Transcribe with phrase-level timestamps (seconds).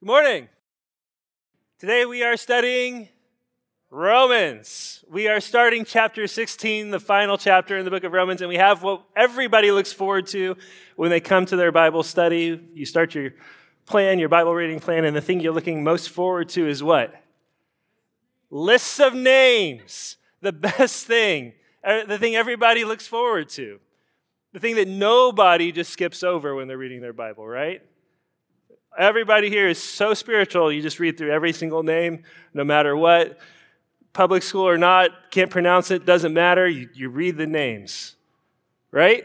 [0.00, 0.48] Good morning.
[1.78, 3.10] Today we are studying
[3.90, 5.04] Romans.
[5.10, 8.56] We are starting chapter 16, the final chapter in the book of Romans, and we
[8.56, 10.56] have what everybody looks forward to
[10.96, 12.66] when they come to their Bible study.
[12.72, 13.32] You start your
[13.84, 17.14] plan, your Bible reading plan, and the thing you're looking most forward to is what?
[18.48, 20.16] Lists of names.
[20.40, 21.52] The best thing,
[21.84, 23.80] uh, the thing everybody looks forward to,
[24.54, 27.82] the thing that nobody just skips over when they're reading their Bible, right?
[28.98, 33.38] Everybody here is so spiritual, you just read through every single name, no matter what.
[34.12, 36.68] Public school or not, can't pronounce it, doesn't matter.
[36.68, 38.16] You, you read the names,
[38.90, 39.24] right?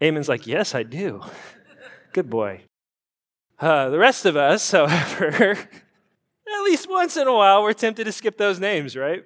[0.00, 1.22] Amon's like, Yes, I do.
[2.12, 2.62] Good boy.
[3.58, 8.12] Uh, the rest of us, however, at least once in a while, we're tempted to
[8.12, 9.24] skip those names, right?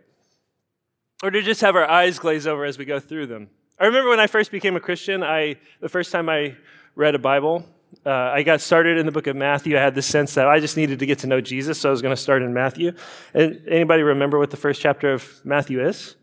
[1.22, 3.50] Or to just have our eyes glaze over as we go through them.
[3.78, 6.56] I remember when I first became a Christian, I, the first time I
[6.94, 7.66] read a Bible,
[8.04, 9.76] uh, I got started in the book of Matthew.
[9.76, 11.92] I had the sense that I just needed to get to know Jesus, so I
[11.92, 12.92] was going to start in Matthew.
[13.32, 16.16] And anybody remember what the first chapter of Matthew is?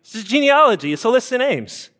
[0.00, 0.92] It's a genealogy.
[0.92, 1.90] It's a list of names.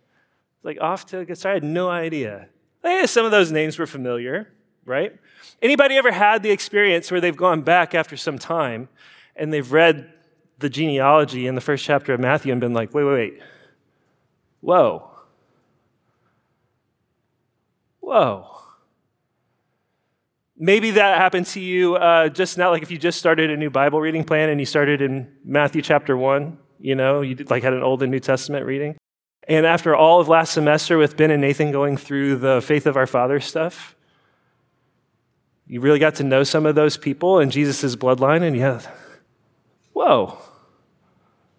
[0.62, 1.62] Like off to get started.
[1.62, 2.48] I had no idea.
[2.82, 4.52] Hey, some of those names were familiar,
[4.84, 5.16] right?
[5.62, 8.88] Anybody ever had the experience where they've gone back after some time
[9.36, 10.12] and they've read
[10.58, 13.42] the genealogy in the first chapter of Matthew and been like, wait, wait, wait.
[14.60, 15.10] Whoa.
[18.00, 18.54] Whoa.
[20.56, 23.70] Maybe that happened to you uh, just now, like if you just started a new
[23.70, 27.62] Bible reading plan and you started in Matthew chapter 1, you know, you did, like
[27.62, 28.96] had an Old and New Testament reading.
[29.48, 32.96] And after all of last semester with Ben and Nathan going through the faith of
[32.96, 33.96] our father stuff,
[35.66, 38.80] you really got to know some of those people and Jesus' bloodline, and yeah,
[39.92, 40.38] whoa,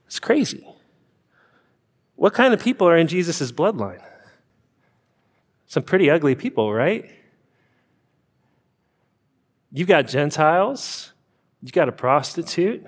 [0.06, 0.66] it's crazy.
[2.16, 4.02] What kind of people are in Jesus' bloodline?
[5.68, 7.12] Some pretty ugly people, right?
[9.76, 11.12] You've got Gentiles,
[11.62, 12.82] you've got a prostitute,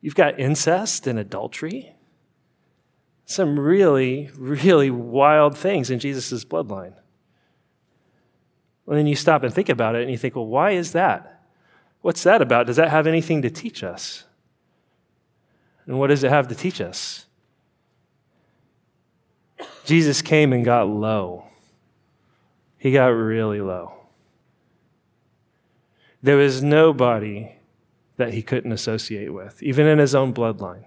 [0.00, 1.94] you've got incest and adultery.
[3.26, 6.94] Some really, really wild things in Jesus' bloodline.
[8.88, 11.44] And then you stop and think about it and you think, well, why is that?
[12.00, 12.66] What's that about?
[12.66, 14.24] Does that have anything to teach us?
[15.86, 17.26] And what does it have to teach us?
[19.84, 21.44] Jesus came and got low.
[22.78, 23.97] He got really low.
[26.22, 27.52] There was nobody
[28.16, 30.84] that he couldn't associate with, even in his own bloodline.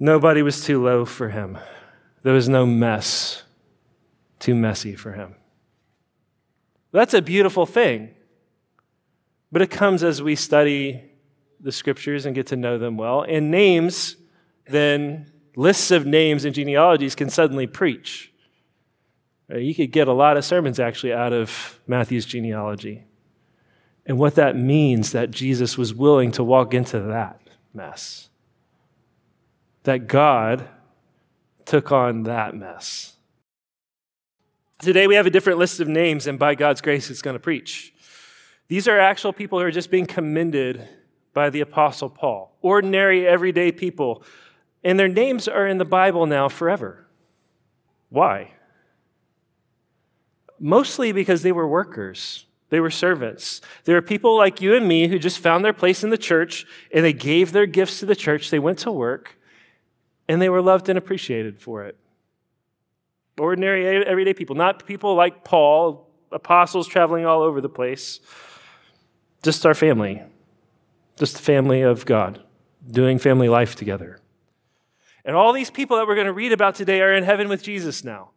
[0.00, 1.58] Nobody was too low for him.
[2.22, 3.42] There was no mess
[4.38, 5.34] too messy for him.
[6.92, 8.14] That's a beautiful thing.
[9.50, 11.02] But it comes as we study
[11.60, 13.22] the scriptures and get to know them well.
[13.22, 14.16] And names,
[14.66, 18.32] then lists of names and genealogies can suddenly preach.
[19.50, 23.04] Uh, you could get a lot of sermons actually out of Matthew's genealogy.
[24.04, 27.40] And what that means that Jesus was willing to walk into that
[27.74, 28.28] mess.
[29.84, 30.68] That God
[31.64, 33.14] took on that mess.
[34.78, 37.40] Today we have a different list of names, and by God's grace, it's going to
[37.40, 37.92] preach.
[38.68, 40.88] These are actual people who are just being commended
[41.34, 44.22] by the Apostle Paul, ordinary, everyday people.
[44.84, 47.06] And their names are in the Bible now forever.
[48.08, 48.52] Why?
[50.58, 52.46] Mostly because they were workers.
[52.70, 53.60] They were servants.
[53.84, 56.66] They were people like you and me who just found their place in the church
[56.92, 58.50] and they gave their gifts to the church.
[58.50, 59.38] They went to work
[60.28, 61.96] and they were loved and appreciated for it.
[63.38, 68.20] Ordinary, everyday people, not people like Paul, apostles traveling all over the place.
[69.42, 70.22] Just our family,
[71.16, 72.42] just the family of God,
[72.90, 74.18] doing family life together.
[75.24, 77.62] And all these people that we're going to read about today are in heaven with
[77.62, 78.30] Jesus now.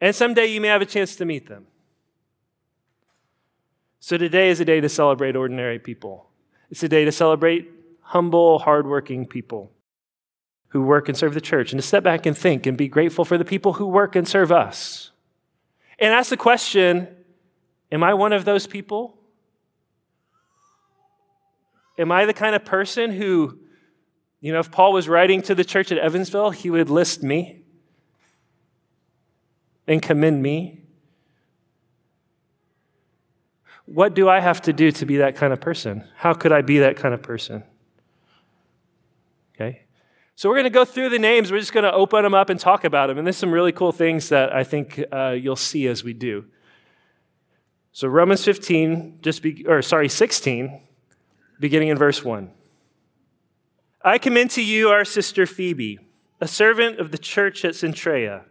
[0.00, 1.66] And someday you may have a chance to meet them.
[4.00, 6.28] So today is a day to celebrate ordinary people.
[6.70, 7.70] It's a day to celebrate
[8.00, 9.72] humble, hardworking people
[10.68, 13.24] who work and serve the church, and to step back and think and be grateful
[13.24, 15.10] for the people who work and serve us.
[15.98, 17.08] And ask the question
[17.90, 19.18] Am I one of those people?
[21.98, 23.58] Am I the kind of person who,
[24.40, 27.55] you know, if Paul was writing to the church at Evansville, he would list me?
[29.86, 30.80] And commend me?
[33.86, 36.04] What do I have to do to be that kind of person?
[36.16, 37.62] How could I be that kind of person?
[39.54, 39.82] Okay?
[40.34, 41.52] So we're going to go through the names.
[41.52, 43.16] We're just going to open them up and talk about them.
[43.16, 46.44] And there's some really cool things that I think uh, you'll see as we do.
[47.92, 50.80] So Romans 15, just be, or sorry, 16,
[51.58, 52.50] beginning in verse 1.
[54.02, 56.00] I commend to you our sister Phoebe,
[56.40, 58.44] a servant of the church at Cenchrea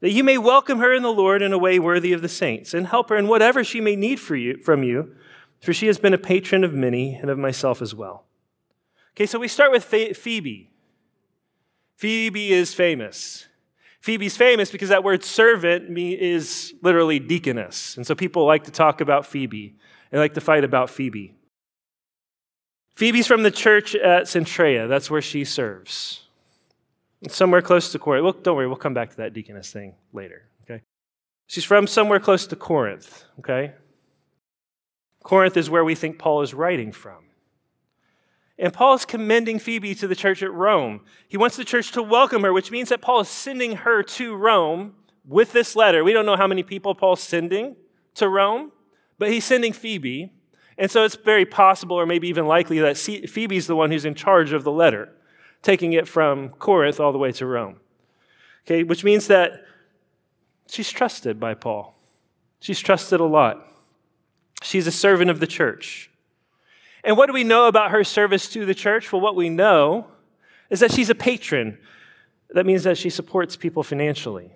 [0.00, 2.74] that you may welcome her in the Lord in a way worthy of the saints,
[2.74, 5.14] and help her in whatever she may need for you, from you,
[5.60, 8.24] for she has been a patron of many and of myself as well.
[9.14, 10.70] Okay, so we start with Phoebe.
[11.96, 13.46] Phoebe is famous.
[14.00, 17.98] Phoebe's famous because that word servant is literally deaconess.
[17.98, 19.76] And so people like to talk about Phoebe
[20.10, 21.34] and like to fight about Phoebe.
[22.94, 24.88] Phoebe's from the church at Cenchrea.
[24.88, 26.22] That's where she serves.
[27.22, 28.24] It's somewhere close to Corinth.
[28.24, 30.48] Well, don't worry, we'll come back to that deaconess thing later.
[30.64, 30.82] Okay?
[31.46, 33.24] She's from somewhere close to Corinth.
[33.38, 33.72] Okay?
[35.22, 37.24] Corinth is where we think Paul is writing from.
[38.58, 41.00] And Paul is commending Phoebe to the church at Rome.
[41.28, 44.34] He wants the church to welcome her, which means that Paul is sending her to
[44.34, 44.94] Rome
[45.26, 46.04] with this letter.
[46.04, 47.76] We don't know how many people Paul's sending
[48.16, 48.72] to Rome,
[49.18, 50.32] but he's sending Phoebe.
[50.76, 54.14] And so it's very possible, or maybe even likely, that Phoebe's the one who's in
[54.14, 55.10] charge of the letter,
[55.62, 57.76] taking it from Corinth all the way to Rome.
[58.66, 59.64] Okay, which means that
[60.68, 61.94] she's trusted by Paul.
[62.60, 63.66] She's trusted a lot.
[64.62, 66.10] She's a servant of the church.
[67.02, 69.12] And what do we know about her service to the church?
[69.12, 70.06] Well, what we know
[70.68, 71.78] is that she's a patron.
[72.50, 74.52] That means that she supports people financially.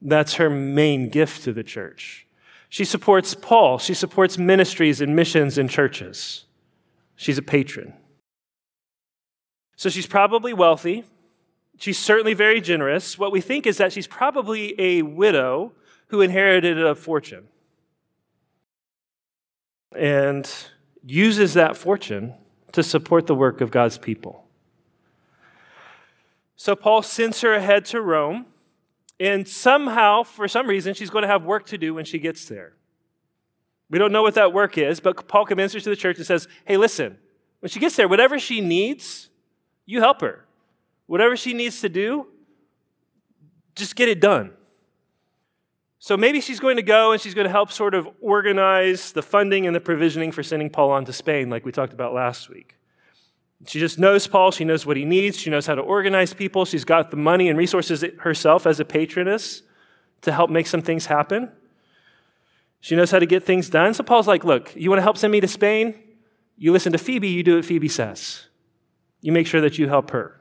[0.00, 2.26] That's her main gift to the church.
[2.68, 3.78] She supports Paul.
[3.78, 6.44] She supports ministries and missions and churches.
[7.16, 7.94] She's a patron.
[9.80, 11.04] So she's probably wealthy.
[11.78, 13.18] She's certainly very generous.
[13.18, 15.72] What we think is that she's probably a widow
[16.08, 17.48] who inherited a fortune.
[19.96, 20.46] And
[21.02, 22.34] uses that fortune
[22.72, 24.44] to support the work of God's people.
[26.56, 28.44] So Paul sends her ahead to Rome,
[29.18, 32.44] and somehow, for some reason, she's going to have work to do when she gets
[32.44, 32.74] there.
[33.88, 36.26] We don't know what that work is, but Paul commends her to the church and
[36.26, 37.16] says, Hey, listen,
[37.60, 39.29] when she gets there, whatever she needs,
[39.86, 40.44] you help her.
[41.06, 42.26] Whatever she needs to do,
[43.74, 44.52] just get it done.
[45.98, 49.22] So maybe she's going to go and she's going to help sort of organize the
[49.22, 52.48] funding and the provisioning for sending Paul on to Spain, like we talked about last
[52.48, 52.76] week.
[53.66, 54.50] She just knows Paul.
[54.50, 55.38] She knows what he needs.
[55.38, 56.64] She knows how to organize people.
[56.64, 59.62] She's got the money and resources herself as a patroness
[60.22, 61.50] to help make some things happen.
[62.80, 63.92] She knows how to get things done.
[63.92, 65.94] So Paul's like, look, you want to help send me to Spain?
[66.56, 68.46] You listen to Phoebe, you do what Phoebe says.
[69.20, 70.36] You make sure that you help her.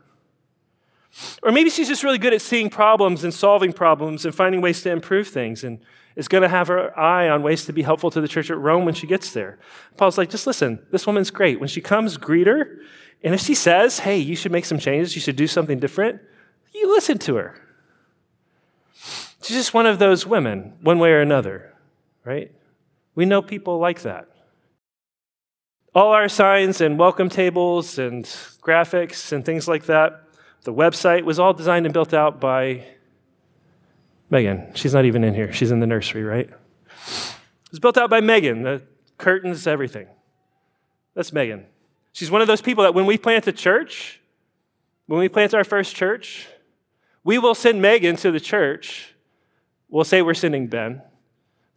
[1.42, 4.82] Or maybe she's just really good at seeing problems and solving problems and finding ways
[4.84, 5.80] to improve things and
[6.16, 8.58] is going to have her eye on ways to be helpful to the church at
[8.58, 9.58] Rome when she gets there.
[9.98, 11.60] Paul's like, just listen, this woman's great.
[11.60, 12.80] When she comes, greet her.
[13.24, 16.22] And if she says, hey, you should make some changes, you should do something different,
[16.74, 17.62] you listen to her.
[19.42, 21.74] She's just one of those women, one way or another,
[22.24, 22.52] right?
[23.16, 24.28] We know people like that.
[25.96, 28.30] All our signs and welcome tables and
[28.62, 30.24] graphics and things like that
[30.64, 32.86] the website was all designed and built out by
[34.30, 34.72] Megan.
[34.74, 35.52] She's not even in here.
[35.54, 36.50] She's in the nursery, right?
[36.50, 38.64] It was built out by Megan.
[38.64, 38.82] The
[39.18, 40.08] curtains, everything.
[41.16, 41.66] That's Megan.
[42.12, 44.20] She's one of those people that when we plant a church,
[45.08, 46.48] when we plant our first church,
[47.24, 49.16] we will send Megan to the church.
[49.90, 51.02] We'll say we're sending Ben,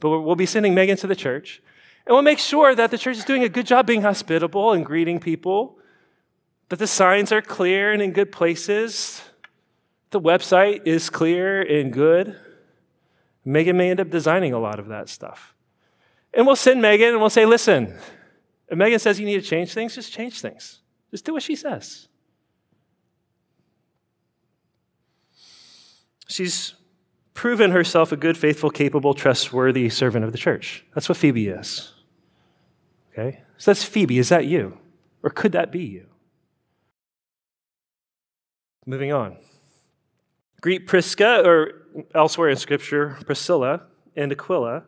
[0.00, 1.62] but we'll be sending Megan to the church.
[2.06, 4.84] And we'll make sure that the church is doing a good job being hospitable and
[4.84, 5.78] greeting people
[6.72, 9.20] that the signs are clear and in good places.
[10.08, 12.34] The website is clear and good.
[13.44, 15.54] Megan may end up designing a lot of that stuff.
[16.32, 17.98] And we'll send Megan and we'll say, listen,
[18.68, 20.80] if Megan says you need to change things, just change things.
[21.10, 22.08] Just do what she says.
[26.26, 26.72] She's
[27.34, 30.86] proven herself a good, faithful, capable, trustworthy servant of the church.
[30.94, 31.92] That's what Phoebe is.
[33.12, 33.42] Okay?
[33.58, 34.18] So that's Phoebe.
[34.18, 34.78] Is that you?
[35.22, 36.06] Or could that be you?
[38.84, 39.36] Moving on.
[40.60, 41.82] Greet Prisca, or
[42.14, 43.82] elsewhere in Scripture, Priscilla
[44.16, 44.84] and Aquila,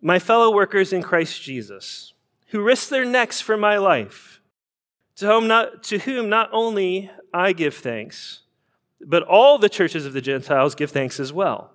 [0.00, 2.12] my fellow workers in Christ Jesus,
[2.48, 4.40] who risked their necks for my life,
[5.16, 8.40] to whom not, to whom not only I give thanks,
[9.00, 11.72] but all the churches of the Gentiles give thanks as well.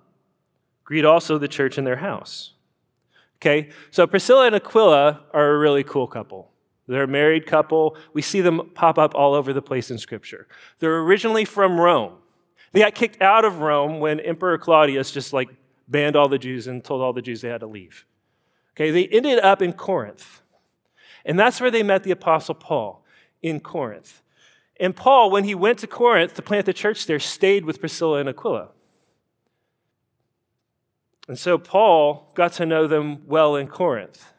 [0.84, 2.52] Greet also the church in their house.
[3.36, 6.49] Okay, so Priscilla and Aquila are a really cool couple.
[6.90, 7.96] They're a married couple.
[8.12, 10.48] We see them pop up all over the place in Scripture.
[10.80, 12.14] They're originally from Rome.
[12.72, 15.48] They got kicked out of Rome when Emperor Claudius just like
[15.86, 18.04] banned all the Jews and told all the Jews they had to leave.
[18.74, 20.42] Okay, they ended up in Corinth.
[21.24, 23.04] And that's where they met the Apostle Paul,
[23.40, 24.22] in Corinth.
[24.80, 28.18] And Paul, when he went to Corinth to plant the church there, stayed with Priscilla
[28.18, 28.70] and Aquila.
[31.28, 34.32] And so Paul got to know them well in Corinth.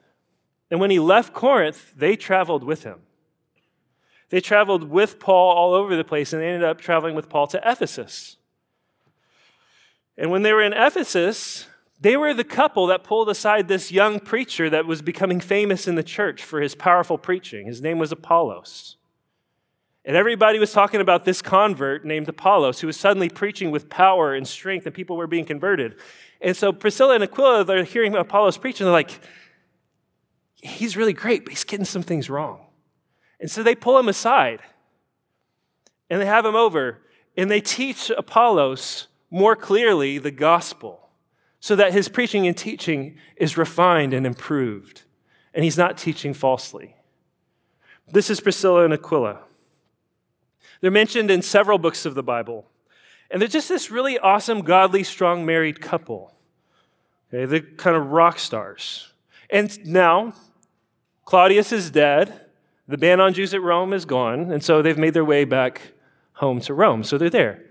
[0.71, 3.01] And when he left Corinth, they traveled with him.
[4.29, 7.47] They traveled with Paul all over the place, and they ended up traveling with Paul
[7.47, 8.37] to Ephesus.
[10.17, 11.67] And when they were in Ephesus,
[11.99, 15.95] they were the couple that pulled aside this young preacher that was becoming famous in
[15.95, 17.67] the church for his powerful preaching.
[17.67, 18.95] His name was Apollos.
[20.05, 24.33] And everybody was talking about this convert named Apollos who was suddenly preaching with power
[24.33, 25.95] and strength, and people were being converted.
[26.39, 29.19] And so Priscilla and Aquila, they're hearing Apollos preaching, they're like,
[30.61, 32.65] he's really great, but he's getting some things wrong.
[33.39, 34.61] And so they pull him aside
[36.09, 36.99] and they have him over
[37.35, 41.09] and they teach Apollos more clearly the gospel
[41.59, 45.03] so that his preaching and teaching is refined and improved,
[45.53, 46.95] and he's not teaching falsely.
[48.11, 49.39] This is Priscilla and Aquila.
[50.81, 52.65] They're mentioned in several books of the Bible,
[53.29, 56.33] and they're just this really awesome, godly, strong married couple.
[57.31, 59.13] Okay, they're kind of rock stars.
[59.49, 60.33] And now,
[61.31, 62.41] Claudius is dead.
[62.89, 65.93] The ban on Jews at Rome is gone, and so they've made their way back
[66.33, 67.05] home to Rome.
[67.05, 67.63] So they're there.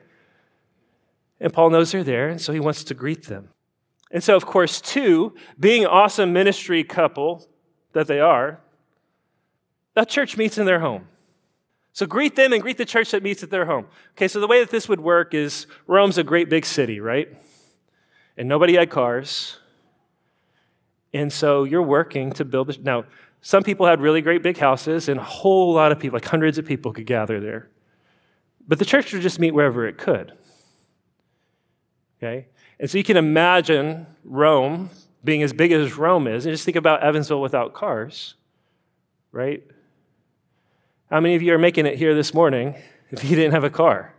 [1.38, 3.50] And Paul knows they're there, and so he wants to greet them.
[4.10, 7.50] And so, of course, two, being awesome ministry couple
[7.92, 8.60] that they are,
[9.92, 11.08] that church meets in their home.
[11.92, 13.88] So greet them and greet the church that meets at their home.
[14.12, 17.28] Okay, so the way that this would work is Rome's a great big city, right?
[18.38, 19.58] And nobody had cars.
[21.12, 22.70] And so you're working to build.
[22.70, 23.04] A, now,
[23.42, 26.58] some people had really great big houses, and a whole lot of people, like hundreds
[26.58, 27.70] of people, could gather there.
[28.68, 30.32] But the church would just meet wherever it could.
[32.18, 32.46] Okay?
[32.78, 34.90] And so you can imagine Rome
[35.24, 38.34] being as big as Rome is, and just think about Evansville without cars,
[39.32, 39.62] right?
[41.10, 42.76] How many of you are making it here this morning
[43.10, 44.14] if you didn't have a car?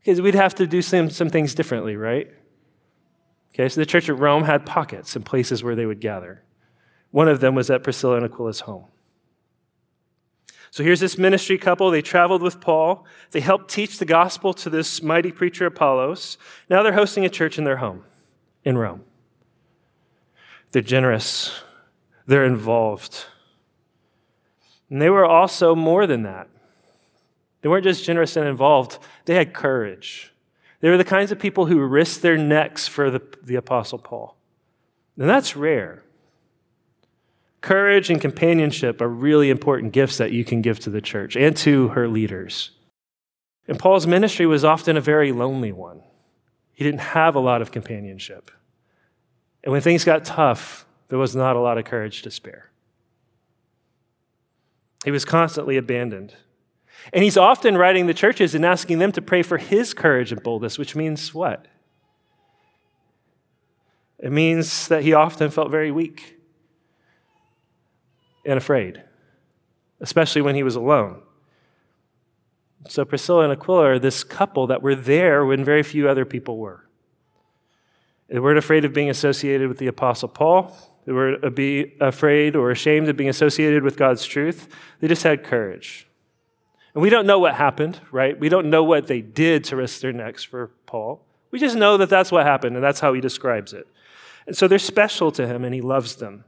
[0.00, 2.28] Because we'd have to do some, some things differently, right?
[3.54, 6.42] Okay, so the church at Rome had pockets and places where they would gather.
[7.12, 8.86] One of them was at Priscilla and Aquila's home.
[10.72, 11.90] So here's this ministry couple.
[11.90, 13.04] They traveled with Paul.
[13.30, 16.38] They helped teach the gospel to this mighty preacher, Apollos.
[16.70, 18.04] Now they're hosting a church in their home
[18.64, 19.04] in Rome.
[20.72, 21.62] They're generous,
[22.26, 23.26] they're involved.
[24.88, 26.48] And they were also more than that.
[27.60, 30.32] They weren't just generous and involved, they had courage.
[30.80, 34.36] They were the kinds of people who risked their necks for the, the Apostle Paul.
[35.16, 36.02] And that's rare.
[37.62, 41.56] Courage and companionship are really important gifts that you can give to the church and
[41.58, 42.72] to her leaders.
[43.68, 46.02] And Paul's ministry was often a very lonely one.
[46.72, 48.50] He didn't have a lot of companionship.
[49.62, 52.72] And when things got tough, there was not a lot of courage to spare.
[55.04, 56.34] He was constantly abandoned.
[57.12, 60.42] And he's often writing the churches and asking them to pray for his courage and
[60.42, 61.68] boldness, which means what?
[64.18, 66.41] It means that he often felt very weak
[68.44, 69.02] and afraid,
[70.00, 71.22] especially when he was alone.
[72.88, 76.58] So Priscilla and Aquila are this couple that were there when very few other people
[76.58, 76.88] were.
[78.28, 80.76] They weren't afraid of being associated with the Apostle Paul.
[81.04, 84.68] They weren't be afraid or ashamed of being associated with God's truth.
[85.00, 86.06] They just had courage.
[86.94, 88.38] And we don't know what happened, right?
[88.38, 91.24] We don't know what they did to risk their necks for Paul.
[91.50, 93.86] We just know that that's what happened, and that's how he describes it.
[94.46, 96.44] And so they're special to him, and he loves them.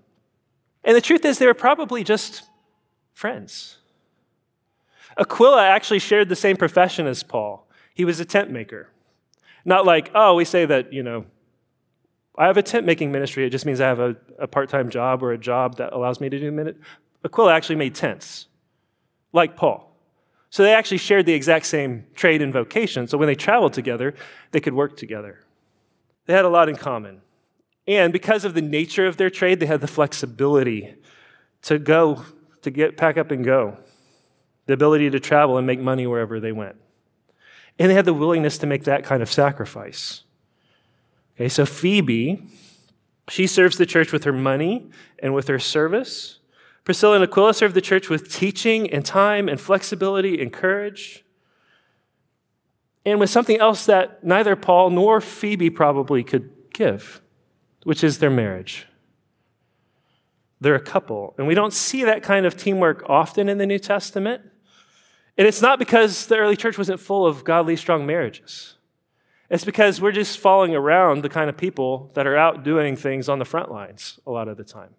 [0.85, 2.45] And the truth is, they were probably just
[3.13, 3.79] friends.
[5.17, 7.69] Aquila actually shared the same profession as Paul.
[7.95, 8.91] He was a tent maker.
[9.65, 11.25] Not like, oh, we say that, you know,
[12.37, 13.47] I have a tent making ministry.
[13.47, 16.21] It just means I have a, a part time job or a job that allows
[16.21, 16.77] me to do a minute.
[17.25, 18.49] Aquila actually made tents,
[19.33, 19.91] like Paul.
[20.51, 23.09] So they actually shared the exact same trade and vocation.
[23.09, 24.15] So when they traveled together,
[24.51, 25.41] they could work together.
[26.27, 27.23] They had a lot in common.
[27.87, 30.95] And because of the nature of their trade, they had the flexibility
[31.63, 32.25] to go,
[32.63, 33.77] to get pack up and go,
[34.67, 36.77] the ability to travel and make money wherever they went.
[37.79, 40.23] And they had the willingness to make that kind of sacrifice.
[41.37, 42.47] Okay, so Phoebe,
[43.29, 46.39] she serves the church with her money and with her service.
[46.85, 51.25] Priscilla and Aquila serve the church with teaching and time and flexibility and courage.
[53.05, 57.21] And with something else that neither Paul nor Phoebe probably could give
[57.85, 58.87] which is their marriage.
[60.61, 61.35] They're a couple.
[61.39, 64.43] And we don't see that kind of teamwork often in the New Testament.
[65.37, 68.75] And it's not because the early church wasn't full of godly, strong marriages.
[69.51, 73.29] It's because we're just following around the kind of people that are out doing things
[73.29, 74.95] on the front lines a lot of the time.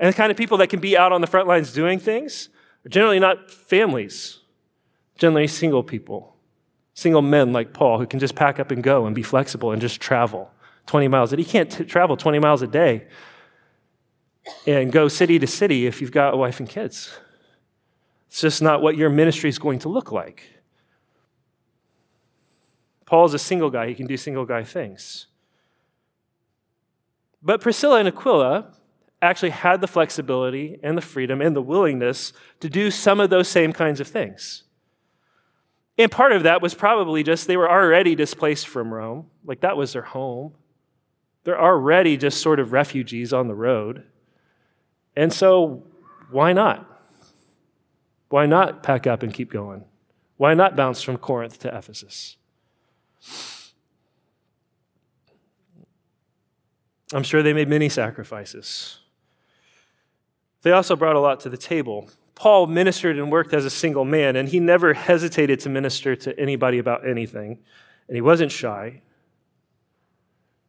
[0.00, 2.48] And the kind of people that can be out on the front lines doing things
[2.84, 4.40] are generally not families,
[5.16, 6.36] generally single people,
[6.94, 9.80] single men like Paul who can just pack up and go and be flexible and
[9.80, 10.50] just travel.
[10.88, 11.32] 20 miles.
[11.32, 13.06] You can't t- travel 20 miles a day
[14.66, 17.12] and go city to city if you've got a wife and kids.
[18.28, 20.42] It's just not what your ministry is going to look like.
[23.06, 25.26] Paul's a single guy, he can do single guy things.
[27.42, 28.72] But Priscilla and Aquila
[29.22, 33.48] actually had the flexibility and the freedom and the willingness to do some of those
[33.48, 34.64] same kinds of things.
[35.96, 39.76] And part of that was probably just they were already displaced from Rome, like that
[39.76, 40.54] was their home.
[41.44, 44.04] They're already just sort of refugees on the road.
[45.16, 45.84] And so,
[46.30, 46.84] why not?
[48.28, 49.84] Why not pack up and keep going?
[50.36, 52.36] Why not bounce from Corinth to Ephesus?
[57.12, 58.98] I'm sure they made many sacrifices.
[60.62, 62.10] They also brought a lot to the table.
[62.34, 66.38] Paul ministered and worked as a single man, and he never hesitated to minister to
[66.38, 67.58] anybody about anything,
[68.06, 69.02] and he wasn't shy.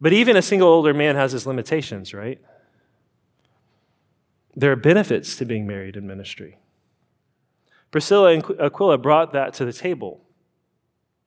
[0.02, 2.40] But even a single older man has his limitations, right?
[4.56, 6.58] There are benefits to being married in ministry.
[7.92, 10.22] Priscilla and Aquila brought that to the table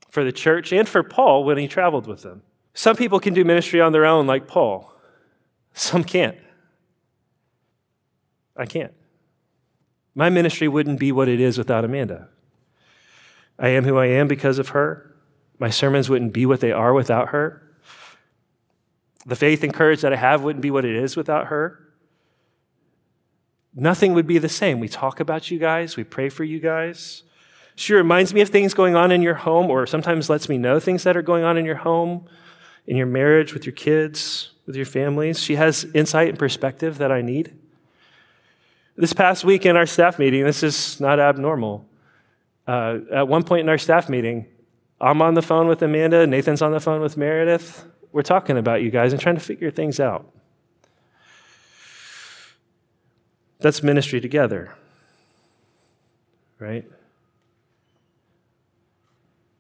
[0.09, 2.43] for the church and for Paul when he traveled with them.
[2.75, 4.95] Some people can do ministry on their own, like Paul.
[5.75, 6.37] Some can't.
[8.57, 8.93] I can't.
[10.15, 12.29] My ministry wouldn't be what it is without Amanda.
[13.59, 15.15] I am who I am because of her.
[15.59, 17.63] My sermons wouldn't be what they are without her.
[19.25, 21.79] The faith and courage that I have wouldn't be what it is without her.
[23.75, 24.81] Nothing would be the same.
[24.81, 27.23] We talk about you guys, we pray for you guys.
[27.75, 30.79] She reminds me of things going on in your home, or sometimes lets me know
[30.79, 32.27] things that are going on in your home,
[32.87, 35.43] in your marriage, with your kids, with your families.
[35.43, 37.57] She has insight and perspective that I need.
[38.97, 41.89] This past week in our staff meeting, this is not abnormal.
[42.67, 44.47] Uh, at one point in our staff meeting,
[45.01, 47.87] I'm on the phone with Amanda, Nathan's on the phone with Meredith.
[48.13, 50.31] We're talking about you guys and trying to figure things out.
[53.61, 54.75] That's ministry together,
[56.59, 56.85] right?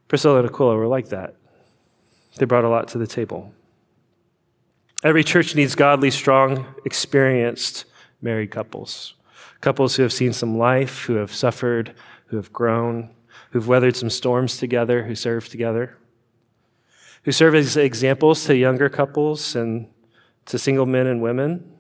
[0.08, 1.36] Priscilla and Aquila were like that.
[2.36, 3.54] They brought a lot to the table.
[5.04, 7.86] Every church needs godly, strong, experienced
[8.20, 9.14] married couples.
[9.60, 11.94] Couples who have seen some life, who have suffered,
[12.26, 13.10] who have grown,
[13.50, 15.96] who've weathered some storms together, who serve together,
[17.22, 19.88] who serve as examples to younger couples and
[20.46, 21.72] to single men and women,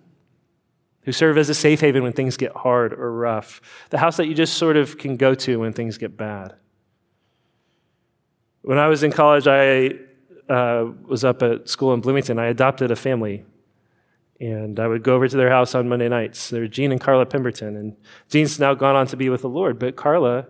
[1.02, 4.28] who serve as a safe haven when things get hard or rough, the house that
[4.28, 6.54] you just sort of can go to when things get bad.
[8.62, 9.98] When I was in college, I
[10.48, 12.38] uh, was up at school in Bloomington.
[12.38, 13.44] I adopted a family
[14.42, 16.50] and I would go over to their house on Monday nights.
[16.50, 17.76] They're Gene and Carla Pemberton.
[17.76, 17.96] And
[18.28, 20.46] Gene's now gone on to be with the Lord, but Carla,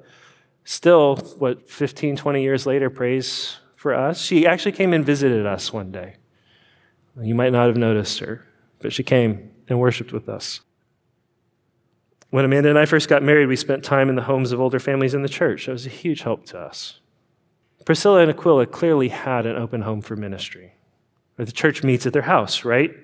[0.64, 4.22] still, what, 15, 20 years later, prays for us.
[4.22, 6.14] She actually came and visited us one day.
[7.20, 8.46] You might not have noticed her,
[8.78, 10.60] but she came and worshiped with us.
[12.30, 14.78] When Amanda and I first got married, we spent time in the homes of older
[14.78, 15.66] families in the church.
[15.66, 17.00] That was a huge help to us.
[17.84, 20.74] Priscilla and Aquila clearly had an open home for ministry.
[21.36, 22.94] Or the church meets at their house, right?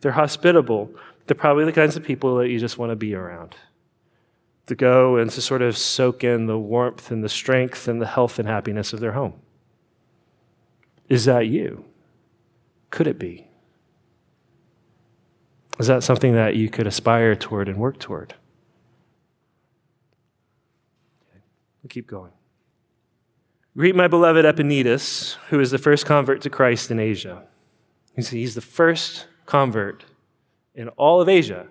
[0.00, 0.94] They're hospitable.
[1.26, 3.56] They're probably the kinds of people that you just want to be around.
[4.66, 8.06] To go and to sort of soak in the warmth and the strength and the
[8.06, 9.34] health and happiness of their home.
[11.08, 11.84] Is that you?
[12.90, 13.48] Could it be?
[15.78, 18.34] Is that something that you could aspire toward and work toward?
[21.22, 21.40] Okay.
[21.82, 22.32] We'll keep going.
[23.76, 27.44] Greet my beloved Epaenetus, who is the first convert to Christ in Asia.
[28.16, 30.04] You see, he's the first convert
[30.74, 31.68] in all of Asia.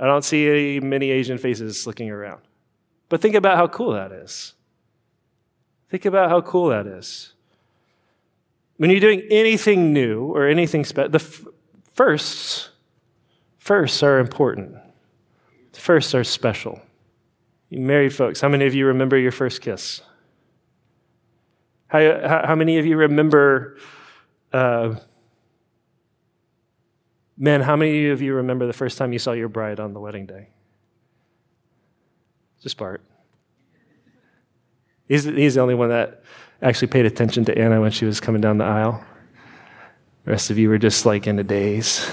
[0.00, 2.42] I don't see many Asian faces looking around.
[3.08, 4.54] But think about how cool that is.
[5.90, 7.34] Think about how cool that is.
[8.78, 11.44] When you're doing anything new or anything special, the f-
[11.94, 12.70] firsts,
[13.58, 14.76] firsts are important.
[15.72, 16.80] The firsts are special.
[17.68, 20.00] You married folks, how many of you remember your first kiss?
[21.88, 23.76] How, how many of you remember
[24.52, 24.96] uh,
[27.40, 30.00] Men, how many of you remember the first time you saw your bride on the
[30.00, 30.48] wedding day?
[32.60, 33.00] Just Bart.
[35.06, 36.24] He's, he's the only one that
[36.62, 39.04] actually paid attention to Anna when she was coming down the aisle.
[40.24, 42.10] The rest of you were just like in a daze.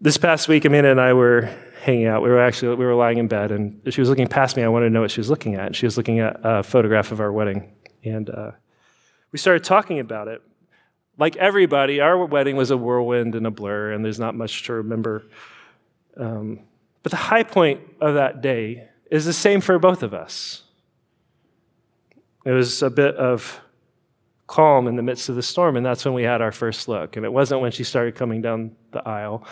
[0.00, 1.48] This past week, Amanda and I were
[1.82, 2.22] hanging out.
[2.22, 4.62] We were actually we were lying in bed, and she was looking past me.
[4.62, 5.76] I wanted to know what she was looking at.
[5.76, 7.72] She was looking at a photograph of our wedding,
[8.04, 8.52] and uh,
[9.30, 10.42] we started talking about it
[11.18, 14.72] like everybody, our wedding was a whirlwind and a blur, and there's not much to
[14.74, 15.24] remember.
[16.16, 16.60] Um,
[17.02, 20.62] but the high point of that day is the same for both of us.
[22.44, 23.60] It was a bit of
[24.46, 27.16] calm in the midst of the storm, and that's when we had our first look.
[27.16, 29.44] And it wasn't when she started coming down the aisle.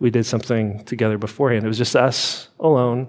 [0.00, 1.64] We did something together beforehand.
[1.64, 3.08] It was just us alone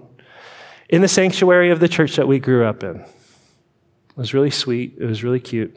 [0.88, 3.00] in the sanctuary of the church that we grew up in.
[3.00, 5.76] It was really sweet, it was really cute.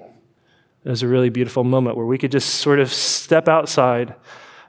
[0.86, 4.16] It was a really beautiful moment where we could just sort of step outside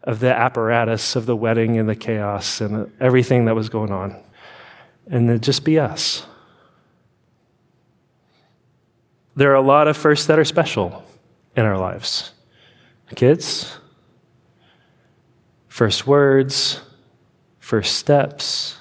[0.05, 4.17] of the apparatus of the wedding and the chaos and everything that was going on
[5.11, 6.27] and just be us.
[9.39, 11.05] There are a lot of firsts that are special
[11.57, 12.33] in our lives.
[13.15, 13.79] Kids,
[15.69, 16.81] first words,
[17.61, 18.79] first steps,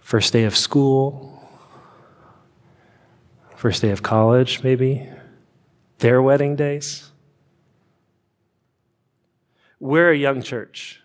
[0.00, 1.42] first day of school,
[3.56, 5.10] first day of college, maybe,
[5.98, 7.10] their wedding days.
[9.80, 11.00] We're a young church.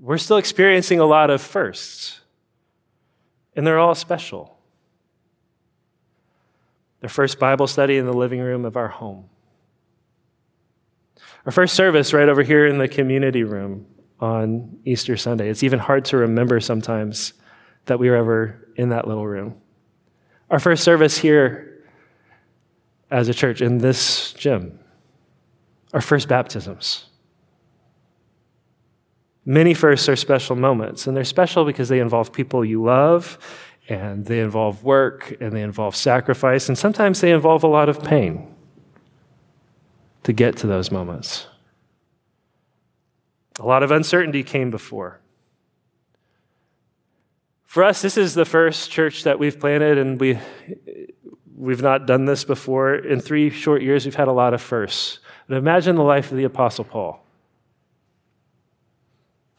[0.00, 2.22] We're still experiencing a lot of firsts,
[3.54, 4.53] and they're all special.
[7.04, 9.28] Their first Bible study in the living room of our home.
[11.44, 13.84] Our first service right over here in the community room
[14.20, 15.50] on Easter Sunday.
[15.50, 17.34] It's even hard to remember sometimes
[17.84, 19.60] that we were ever in that little room.
[20.48, 21.84] Our first service here
[23.10, 24.78] as a church in this gym.
[25.92, 27.04] Our first baptisms.
[29.44, 33.36] Many firsts are special moments, and they're special because they involve people you love,
[33.88, 38.02] and they involve work, and they involve sacrifice, and sometimes they involve a lot of
[38.02, 38.54] pain
[40.22, 41.46] to get to those moments.
[43.60, 45.20] A lot of uncertainty came before.
[47.66, 50.38] For us, this is the first church that we've planted, and we,
[51.56, 52.94] we've not done this before.
[52.94, 55.18] In three short years, we've had a lot of firsts.
[55.48, 57.20] But imagine the life of the Apostle Paul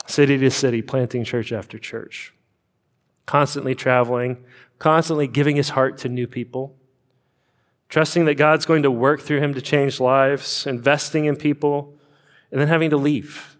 [0.08, 2.34] city to city, planting church after church,
[3.26, 4.44] constantly traveling,
[4.80, 6.76] constantly giving his heart to new people
[7.90, 11.94] trusting that God's going to work through him to change lives, investing in people,
[12.52, 13.58] and then having to leave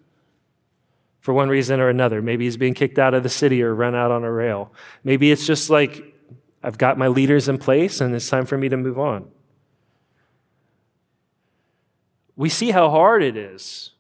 [1.20, 2.22] for one reason or another.
[2.22, 4.72] Maybe he's being kicked out of the city or run out on a rail.
[5.04, 6.14] Maybe it's just like,
[6.62, 9.30] I've got my leaders in place and it's time for me to move on.
[12.36, 13.92] We see how hard it is.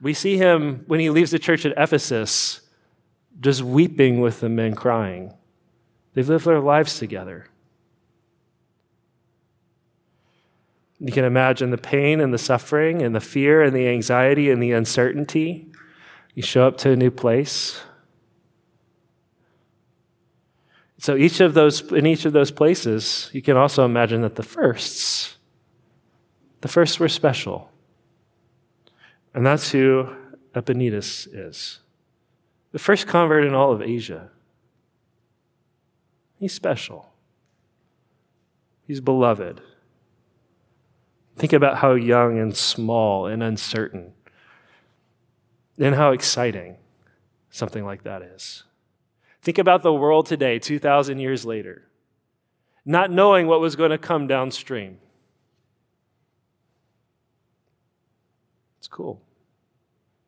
[0.00, 2.60] We see him when he leaves the church at Ephesus
[3.40, 5.34] just weeping with the men crying.
[6.14, 7.46] They've lived their lives together.
[11.00, 14.62] You can imagine the pain and the suffering and the fear and the anxiety and
[14.62, 15.66] the uncertainty.
[16.34, 17.80] You show up to a new place.
[20.98, 24.42] So each of those in each of those places, you can also imagine that the
[24.42, 25.34] firsts
[26.64, 27.70] the firsts were special.
[29.34, 30.08] And that's who
[30.54, 31.80] Epaenetus is.
[32.74, 34.30] The first convert in all of Asia.
[36.40, 37.12] He's special.
[38.84, 39.60] He's beloved.
[41.36, 44.12] Think about how young and small and uncertain,
[45.78, 46.78] and how exciting
[47.48, 48.64] something like that is.
[49.40, 51.86] Think about the world today, 2,000 years later,
[52.84, 54.98] not knowing what was going to come downstream.
[58.78, 59.22] It's cool.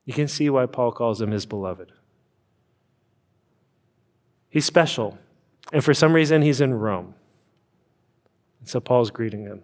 [0.04, 1.90] You can see why Paul calls him his beloved.
[4.56, 5.18] He's special,
[5.70, 7.14] and for some reason, he's in Rome.
[8.58, 9.60] And so Paul's greeting him.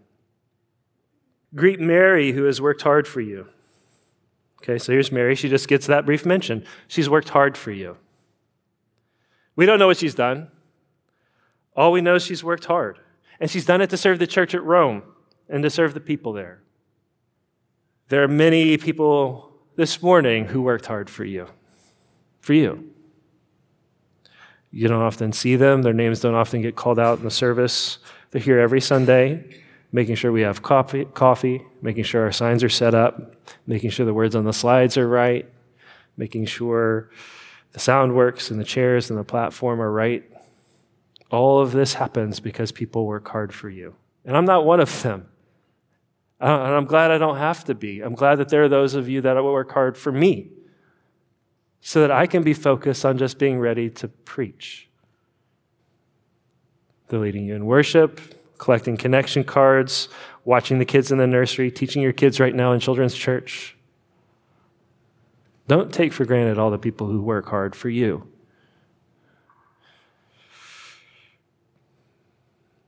[1.55, 3.49] Greet Mary, who has worked hard for you.
[4.59, 5.35] Okay, so here's Mary.
[5.35, 6.67] She just gets that brief mention.
[6.89, 7.97] She's worked hard for you.
[9.57, 10.51] We don't know what she's done.
[11.75, 12.99] All we know is she's worked hard.
[13.41, 15.05] And she's done it to serve the church at Rome
[15.49, 16.61] and to serve the people there.
[18.09, 21.47] There are many people this morning who worked hard for you.
[22.43, 22.92] For you.
[24.73, 27.99] You don't often see them, their names don't often get called out in the service.
[28.31, 29.61] They're here every Sunday
[29.93, 33.35] making sure we have coffee, coffee, making sure our signs are set up,
[33.67, 35.47] making sure the words on the slides are right,
[36.17, 37.11] making sure
[37.73, 40.25] the sound works and the chairs and the platform are right.
[41.31, 43.95] All of this happens because people work hard for you.
[44.25, 45.29] And I'm not one of them.
[46.41, 48.01] And I'm glad I don't have to be.
[48.01, 50.51] I'm glad that there are those of you that work hard for me
[51.83, 54.89] so that I can be focused on just being ready to preach.
[57.11, 58.21] Leading you in worship,
[58.57, 60.09] collecting connection cards,
[60.47, 63.77] watching the kids in the nursery, teaching your kids right now in children's church.
[65.69, 68.27] Don't take for granted all the people who work hard for you.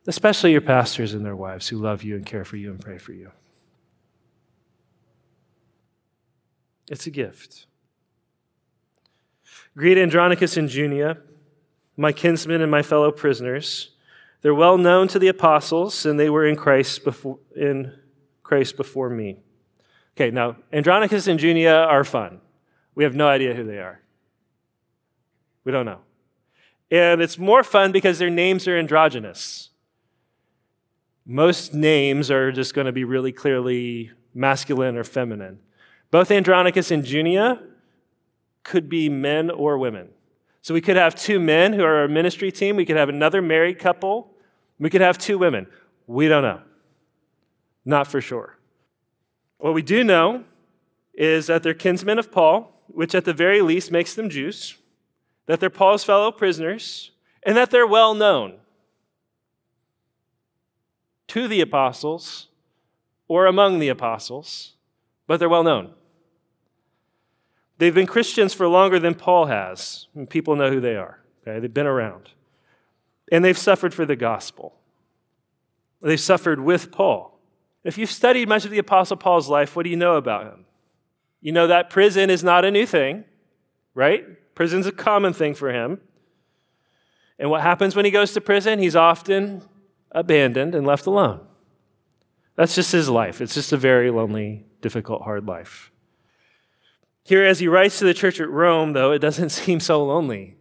[0.07, 2.97] Especially your pastors and their wives who love you and care for you and pray
[2.97, 3.31] for you.
[6.89, 7.67] It's a gift.
[9.77, 11.19] Greet Andronicus and Junia,
[11.97, 13.91] my kinsmen and my fellow prisoners.
[14.43, 17.93] They're well known to the apostles, and they were in Christ before, in
[18.43, 19.39] Christ before me.
[20.17, 22.41] Okay, now, Andronicus and Junia are fun.
[22.95, 24.01] We have no idea who they are.
[25.65, 26.01] We don't know.
[26.91, 29.71] And it's more fun because their names are androgynous.
[31.27, 35.59] Most names are just going to be really clearly masculine or feminine.
[36.11, 37.61] Both Andronicus and Junia
[38.65, 40.09] could be men or women.
[40.63, 42.77] So we could have two men who are our ministry team.
[42.77, 44.35] We could have another married couple.
[44.79, 45.67] We could have two women.
[46.07, 46.63] We don't know.
[47.85, 48.59] Not for sure.
[49.59, 50.45] What we do know
[51.13, 54.77] is that they're kinsmen of Paul, which at the very least makes them Jews,
[55.47, 58.55] that they're Paul's fellow prisoners, and that they're well known
[61.29, 62.49] to the apostles
[63.29, 64.75] or among the apostles,
[65.27, 65.93] but they're well known.
[67.79, 71.21] They've been Christians for longer than Paul has, and people know who they are.
[71.43, 71.59] Okay?
[71.59, 72.31] They've been around.
[73.33, 74.75] And they've suffered for the gospel.
[76.01, 77.39] They've suffered with Paul.
[77.83, 80.65] If you've studied much of the Apostle Paul's life, what do you know about him?
[81.41, 83.25] You know that prison is not a new thing,
[83.95, 84.25] right?
[84.55, 86.01] Prison's a common thing for him.
[87.39, 88.79] And what happens when he goes to prison?
[88.79, 89.63] He's often
[90.13, 91.41] abandoned and left alone.
[92.57, 93.41] That's just his life.
[93.41, 95.91] It's just a very lonely, difficult, hard life.
[97.25, 100.57] Here, as he writes to the church at Rome, though, it doesn't seem so lonely.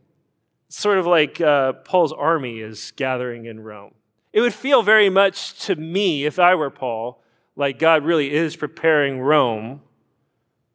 [0.67, 3.93] It's sort of like uh, Paul's army is gathering in Rome.
[4.31, 7.21] It would feel very much to me, if I were Paul,
[7.55, 9.81] like God really is preparing Rome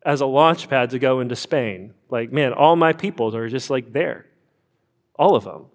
[0.05, 1.95] as a launch pad to go into Spain.
[2.09, 4.27] Like, man, all my peoples are just like there.
[5.17, 5.67] All of them.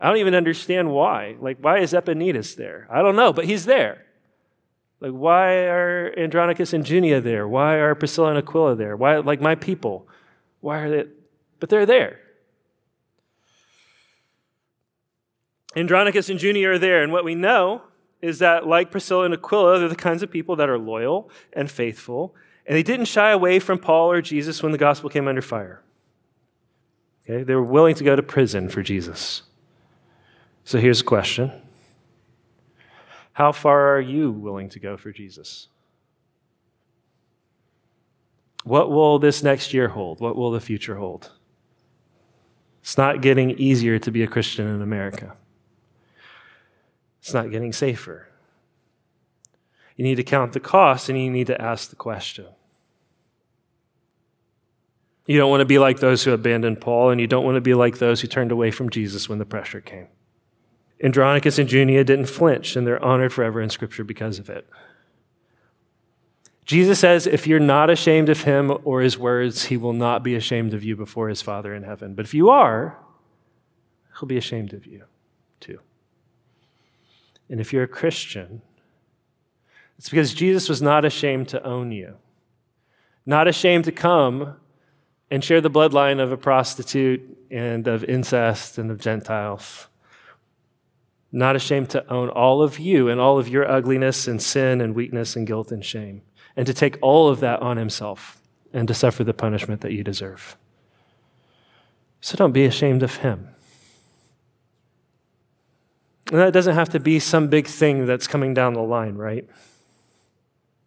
[0.00, 1.36] I don't even understand why.
[1.40, 2.86] Like, why is Epaenetus there?
[2.90, 4.04] I don't know, but he's there.
[5.02, 7.48] Like, why are Andronicus and Junia there?
[7.48, 8.96] Why are Priscilla and Aquila there?
[8.96, 10.06] Why, like, my people?
[10.60, 11.10] Why are they?
[11.58, 12.20] But they're there.
[15.74, 17.82] Andronicus and Junia are there, and what we know
[18.20, 21.68] is that, like Priscilla and Aquila, they're the kinds of people that are loyal and
[21.68, 25.42] faithful, and they didn't shy away from Paul or Jesus when the gospel came under
[25.42, 25.82] fire.
[27.24, 27.42] Okay?
[27.42, 29.42] They were willing to go to prison for Jesus.
[30.62, 31.61] So here's a question
[33.32, 35.68] How far are you willing to go for Jesus?
[38.64, 40.20] What will this next year hold?
[40.20, 41.32] What will the future hold?
[42.82, 45.36] It's not getting easier to be a Christian in America.
[47.20, 48.28] It's not getting safer.
[49.96, 52.46] You need to count the cost and you need to ask the question.
[55.26, 57.60] You don't want to be like those who abandoned Paul, and you don't want to
[57.60, 60.08] be like those who turned away from Jesus when the pressure came.
[61.02, 64.68] Andronicus and Junia didn't flinch, and they're honored forever in Scripture because of it.
[66.64, 70.36] Jesus says, if you're not ashamed of him or his words, he will not be
[70.36, 72.14] ashamed of you before his Father in heaven.
[72.14, 72.96] But if you are,
[74.18, 75.04] he'll be ashamed of you
[75.58, 75.80] too.
[77.50, 78.62] And if you're a Christian,
[79.98, 82.14] it's because Jesus was not ashamed to own you,
[83.26, 84.54] not ashamed to come
[85.32, 89.88] and share the bloodline of a prostitute and of incest and of Gentiles
[91.32, 94.94] not ashamed to own all of you and all of your ugliness and sin and
[94.94, 96.20] weakness and guilt and shame,
[96.56, 98.38] and to take all of that on himself
[98.72, 100.56] and to suffer the punishment that you deserve.
[102.20, 103.48] So don't be ashamed of him.
[106.30, 109.48] And that doesn't have to be some big thing that's coming down the line, right?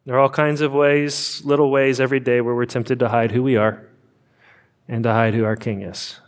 [0.06, 3.32] There are all kinds of ways, little ways every day where we're tempted to hide
[3.32, 3.88] who we are
[4.88, 6.20] and to hide who our king is.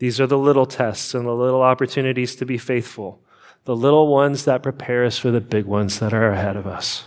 [0.00, 3.22] These are the little tests and the little opportunities to be faithful,
[3.64, 7.04] the little ones that prepare us for the big ones that are ahead of us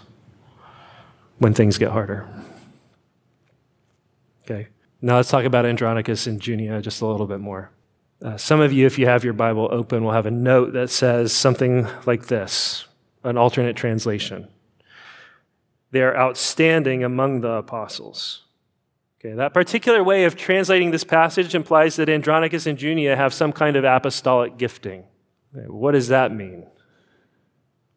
[1.40, 2.28] when things get harder.
[4.44, 4.68] Okay,
[5.02, 7.72] now let's talk about Andronicus and Junia just a little bit more.
[8.22, 10.92] Uh, some of you, if you have your Bible open, will have a note that
[10.92, 12.86] says something like this
[13.24, 14.50] an alternate translation.
[15.90, 18.43] They are outstanding among the apostles.
[19.26, 23.54] Okay, that particular way of translating this passage implies that Andronicus and Junia have some
[23.54, 25.06] kind of apostolic gifting.
[25.56, 26.68] Okay, what does that mean?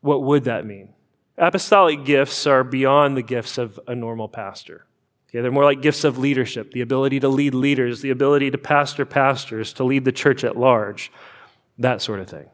[0.02, 0.94] What would that mean?
[1.36, 4.86] Apostolic gifts are beyond the gifts of a normal pastor.
[5.28, 8.58] Okay, they're more like gifts of leadership the ability to lead leaders, the ability to
[8.58, 11.10] pastor pastors, to lead the church at large,
[11.76, 12.46] that sort of thing.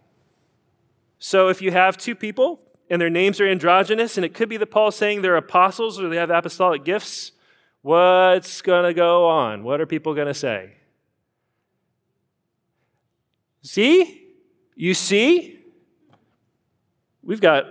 [1.18, 2.58] So if you have two people
[2.88, 6.08] and their names are androgynous, and it could be that Paul's saying they're apostles or
[6.08, 7.32] they have apostolic gifts,
[7.82, 9.64] What's going to go on?
[9.64, 10.74] What are people going to say?
[13.62, 14.28] See?
[14.74, 15.58] You see?
[17.22, 17.64] We've got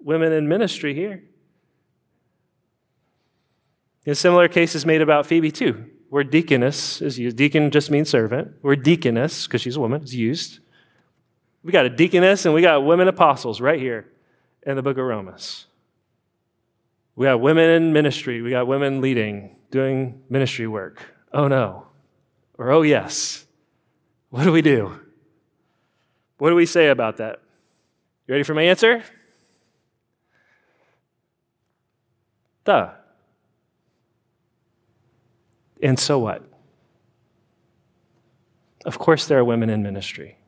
[0.00, 1.22] women in ministry here.
[4.04, 5.90] In similar cases made about Phoebe, too.
[6.10, 7.36] Word deaconess is used.
[7.36, 8.52] Deacon just means servant.
[8.62, 10.58] Word deaconess, because she's a woman, is used.
[11.62, 14.08] We got a deaconess and we got women apostles right here
[14.66, 15.66] in the book of Romans.
[17.14, 18.40] We got women in ministry.
[18.42, 21.02] We got women leading, doing ministry work.
[21.32, 21.86] Oh no.
[22.58, 23.46] Or oh yes.
[24.30, 24.98] What do we do?
[26.38, 27.40] What do we say about that?
[28.26, 29.02] You ready for my answer?
[32.64, 32.90] Duh.
[35.82, 36.42] And so what?
[38.84, 40.38] Of course, there are women in ministry.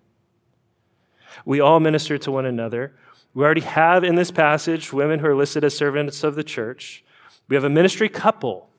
[1.44, 2.94] We all minister to one another.
[3.34, 7.04] We already have in this passage women who are listed as servants of the church.
[7.48, 8.70] We have a ministry couple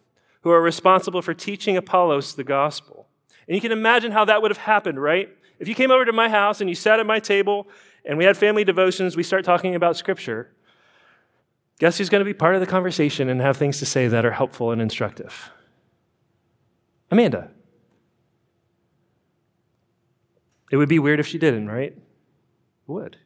[0.41, 3.07] who are responsible for teaching Apollos the gospel.
[3.47, 5.29] And you can imagine how that would have happened, right?
[5.59, 7.67] If you came over to my house and you sat at my table
[8.05, 10.51] and we had family devotions, we start talking about scripture.
[11.79, 14.25] Guess who's going to be part of the conversation and have things to say that
[14.25, 15.51] are helpful and instructive?
[17.11, 17.51] Amanda.
[20.71, 21.91] It would be weird if she didn't, right?
[21.91, 22.01] It
[22.87, 23.17] would.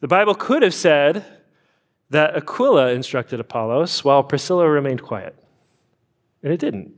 [0.00, 1.24] The Bible could have said
[2.10, 5.34] that Aquila instructed Apollos while Priscilla remained quiet.
[6.42, 6.92] And it didn't.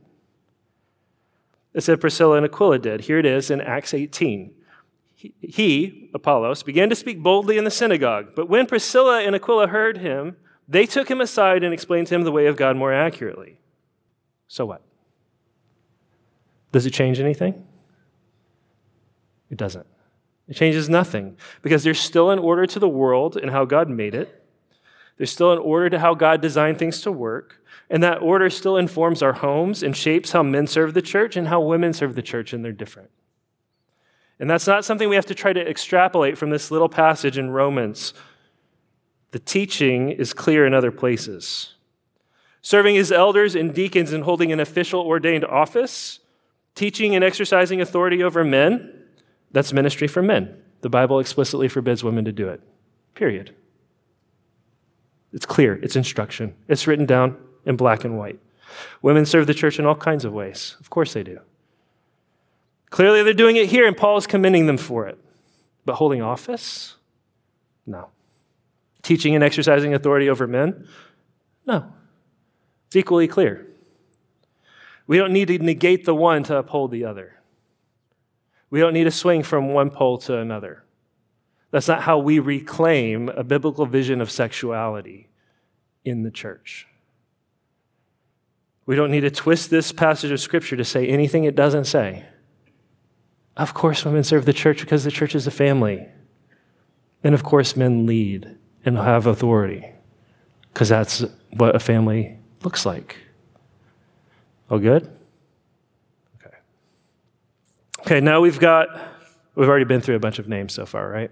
[1.73, 3.01] It said Priscilla and Aquila did.
[3.01, 4.53] Here it is in Acts 18.
[5.15, 8.29] He, Apollos, began to speak boldly in the synagogue.
[8.35, 12.23] But when Priscilla and Aquila heard him, they took him aside and explained to him
[12.23, 13.59] the way of God more accurately.
[14.47, 14.81] So what?
[16.71, 17.65] Does it change anything?
[19.49, 19.87] It doesn't.
[20.49, 24.15] It changes nothing because there's still an order to the world and how God made
[24.15, 24.43] it.
[25.17, 27.63] There's still an order to how God designed things to work.
[27.89, 31.47] And that order still informs our homes and shapes how men serve the church and
[31.47, 33.09] how women serve the church, and they're different.
[34.39, 37.49] And that's not something we have to try to extrapolate from this little passage in
[37.49, 38.13] Romans.
[39.31, 41.73] The teaching is clear in other places.
[42.61, 46.19] Serving as elders and deacons and holding an official ordained office,
[46.75, 48.98] teaching and exercising authority over men,
[49.51, 50.55] that's ministry for men.
[50.81, 52.61] The Bible explicitly forbids women to do it.
[53.15, 53.55] Period.
[55.33, 58.39] It's clear, it's instruction, it's written down in black and white.
[59.01, 60.75] Women serve the church in all kinds of ways.
[60.79, 61.39] Of course they do.
[62.89, 65.17] Clearly they're doing it here, and Paul is commending them for it.
[65.85, 66.95] But holding office?
[67.85, 68.09] No.
[69.01, 70.87] Teaching and exercising authority over men?
[71.65, 71.91] No.
[72.87, 73.67] It's equally clear.
[75.07, 77.38] We don't need to negate the one to uphold the other.
[78.69, 80.83] We don't need to swing from one pole to another.
[81.71, 85.29] That's not how we reclaim a biblical vision of sexuality
[86.03, 86.87] in the church.
[88.85, 92.25] We don't need to twist this passage of Scripture to say anything it doesn't say.
[93.55, 96.07] Of course, women serve the church because the church is a family.
[97.23, 99.85] And of course, men lead and have authority
[100.73, 103.17] because that's what a family looks like.
[104.69, 105.11] All good?
[107.99, 108.87] Okay, now we've got,
[109.55, 111.31] we've already been through a bunch of names so far, right?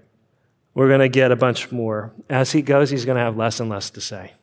[0.74, 2.14] We're going to get a bunch more.
[2.30, 4.34] As he goes, he's going to have less and less to say.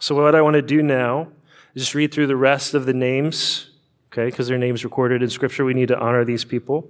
[0.00, 1.28] So, what I want to do now
[1.74, 3.70] is just read through the rest of the names,
[4.10, 5.64] okay, because their names recorded in Scripture.
[5.64, 6.88] We need to honor these people.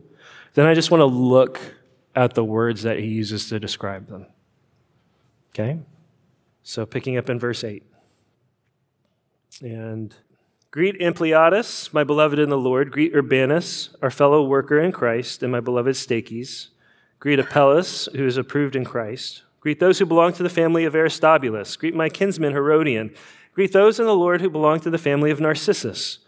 [0.55, 1.59] Then I just want to look
[2.15, 4.27] at the words that he uses to describe them.
[5.51, 5.79] Okay?
[6.63, 7.83] So, picking up in verse 8.
[9.63, 10.15] And
[10.73, 12.93] Greet Ampliatus, my beloved in the Lord.
[12.93, 16.69] Greet Urbanus, our fellow worker in Christ, and my beloved Stachys.
[17.21, 19.43] Greet Apelles, who is approved in Christ.
[19.61, 21.77] Greet those who belong to the family of Aristobulus.
[21.77, 23.15] Greet my kinsman Herodion.
[23.53, 26.21] Greet those in the Lord who belong to the family of Narcissus.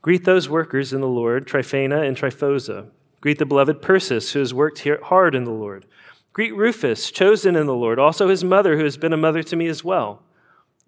[0.00, 2.86] Greet those workers in the Lord, Tryphena and Tryphosa.
[3.20, 5.84] Greet the beloved Persis, who has worked hard in the Lord.
[6.32, 9.54] Greet Rufus, chosen in the Lord, also his mother, who has been a mother to
[9.54, 10.22] me as well.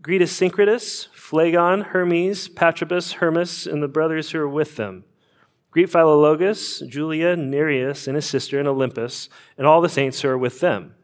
[0.00, 5.04] Greet Asyncritus, Phlegon, Hermes, Patrobas, Hermas, and the brothers who are with them.
[5.70, 10.38] Greet Philologus, Julia, Nereus, and his sister, and Olympus, and all the saints who are
[10.38, 10.94] with them.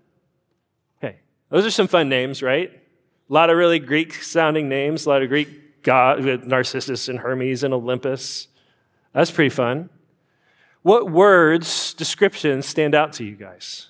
[0.97, 1.19] Okay,
[1.51, 2.71] those are some fun names, right?
[2.73, 7.19] A lot of really Greek sounding names, a lot of Greek god, uh, Narcissus and
[7.19, 8.49] Hermes and Olympus.
[9.13, 9.91] That's pretty fun.
[10.81, 13.89] What words, descriptions stand out to you guys?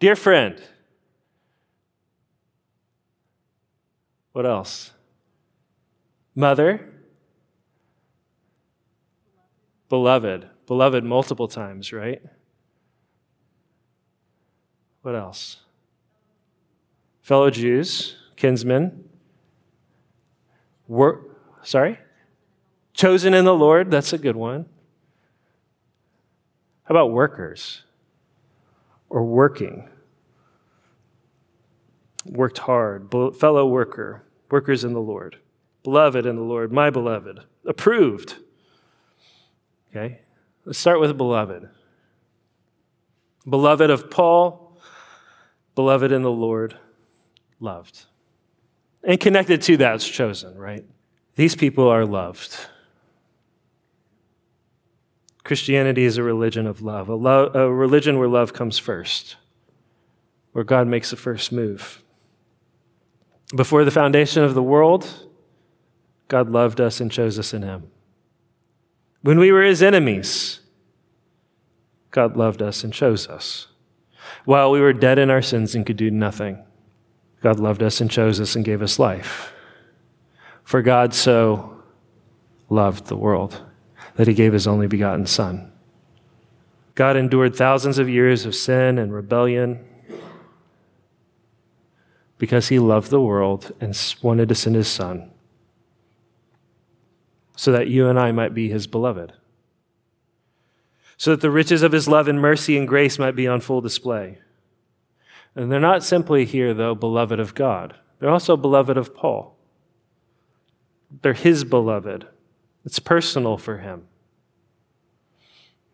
[0.00, 0.60] Dear friend.
[4.34, 4.90] What else?
[6.34, 6.92] Mother.
[9.88, 10.48] Beloved.
[10.66, 12.20] Beloved multiple times, right?
[15.02, 15.58] What else?
[17.22, 19.08] Fellow Jews, kinsmen.
[20.88, 22.00] Wor- sorry?
[22.92, 24.66] Chosen in the Lord, that's a good one.
[26.82, 27.84] How about workers
[29.08, 29.88] or working?
[32.24, 35.38] Worked hard, fellow worker, workers in the Lord,
[35.82, 38.36] beloved in the Lord, my beloved, approved.
[39.90, 40.20] Okay?
[40.64, 41.68] Let's start with beloved.
[43.48, 44.78] Beloved of Paul,
[45.74, 46.76] beloved in the Lord,
[47.60, 48.06] loved.
[49.02, 50.84] And connected to that's chosen, right?
[51.36, 52.56] These people are loved.
[55.42, 59.36] Christianity is a religion of love, a, lo- a religion where love comes first,
[60.52, 62.02] where God makes the first move.
[63.54, 65.28] Before the foundation of the world,
[66.28, 67.90] God loved us and chose us in Him.
[69.22, 70.60] When we were His enemies,
[72.10, 73.68] God loved us and chose us.
[74.44, 76.62] While we were dead in our sins and could do nothing,
[77.42, 79.52] God loved us and chose us and gave us life.
[80.64, 81.82] For God so
[82.70, 83.62] loved the world
[84.16, 85.70] that he gave his only begotten Son.
[86.94, 89.84] God endured thousands of years of sin and rebellion
[92.38, 95.30] because he loved the world and wanted to send his Son
[97.56, 99.32] so that you and I might be his beloved,
[101.16, 103.80] so that the riches of his love and mercy and grace might be on full
[103.80, 104.38] display.
[105.54, 109.56] And they're not simply here, though, beloved of God, they're also beloved of Paul.
[111.22, 112.26] They're his beloved.
[112.84, 114.08] It's personal for him.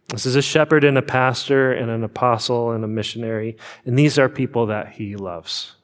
[0.08, 4.18] This is a shepherd and a pastor and an apostle and a missionary, and these
[4.18, 5.76] are people that he loves.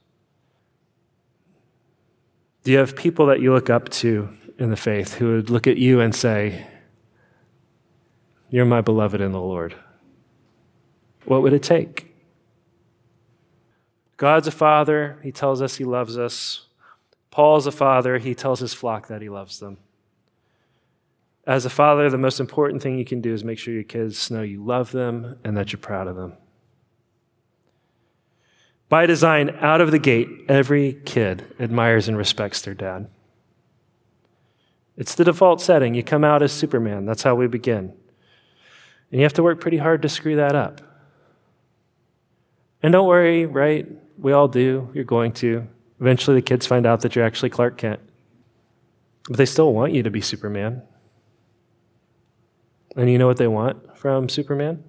[2.66, 5.68] Do you have people that you look up to in the faith who would look
[5.68, 6.66] at you and say,
[8.50, 9.76] You're my beloved in the Lord?
[11.26, 12.12] What would it take?
[14.16, 16.66] God's a father, he tells us he loves us.
[17.30, 19.76] Paul's a father, he tells his flock that he loves them.
[21.46, 24.28] As a father, the most important thing you can do is make sure your kids
[24.28, 26.32] know you love them and that you're proud of them.
[28.88, 33.08] By design, out of the gate, every kid admires and respects their dad.
[34.96, 35.94] It's the default setting.
[35.94, 37.04] You come out as Superman.
[37.04, 37.92] That's how we begin.
[39.10, 40.80] And you have to work pretty hard to screw that up.
[42.82, 43.86] And don't worry, right?
[44.18, 44.88] We all do.
[44.94, 45.66] You're going to.
[46.00, 48.00] Eventually, the kids find out that you're actually Clark Kent.
[49.28, 50.82] But they still want you to be Superman.
[52.96, 54.84] And you know what they want from Superman?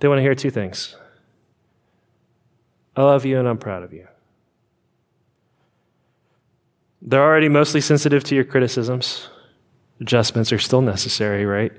[0.00, 0.96] They want to hear two things
[2.96, 4.06] I love you and I'm proud of you.
[7.00, 9.28] They're already mostly sensitive to your criticisms.
[10.00, 11.72] Adjustments are still necessary, right?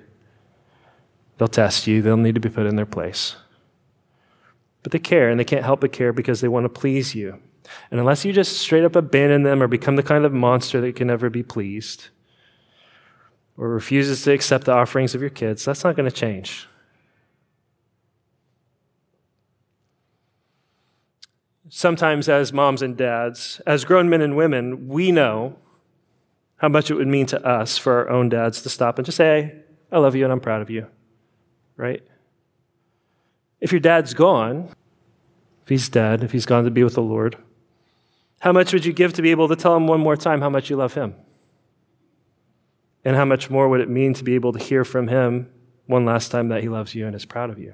[1.38, 3.36] They'll test you, they'll need to be put in their place.
[4.82, 7.40] But they care, and they can't help but care because they want to please you.
[7.90, 10.96] And unless you just straight up abandon them or become the kind of monster that
[10.96, 12.10] can never be pleased,
[13.58, 16.68] or refuses to accept the offerings of your kids, that's not going to change.
[21.76, 25.58] Sometimes, as moms and dads, as grown men and women, we know
[26.58, 29.18] how much it would mean to us for our own dads to stop and just
[29.18, 29.56] say,
[29.92, 30.86] I love you and I'm proud of you,
[31.76, 32.04] right?
[33.60, 34.70] If your dad's gone,
[35.64, 37.40] if he's dead, if he's gone to be with the Lord,
[38.42, 40.52] how much would you give to be able to tell him one more time how
[40.52, 41.16] much you love him?
[43.04, 45.50] And how much more would it mean to be able to hear from him
[45.88, 47.74] one last time that he loves you and is proud of you?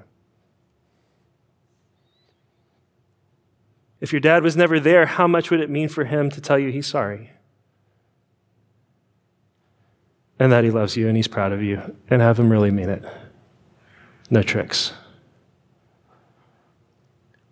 [4.00, 6.58] If your dad was never there, how much would it mean for him to tell
[6.58, 7.32] you he's sorry?
[10.38, 12.88] And that he loves you and he's proud of you, and have him really mean
[12.88, 13.04] it.
[14.30, 14.94] No tricks.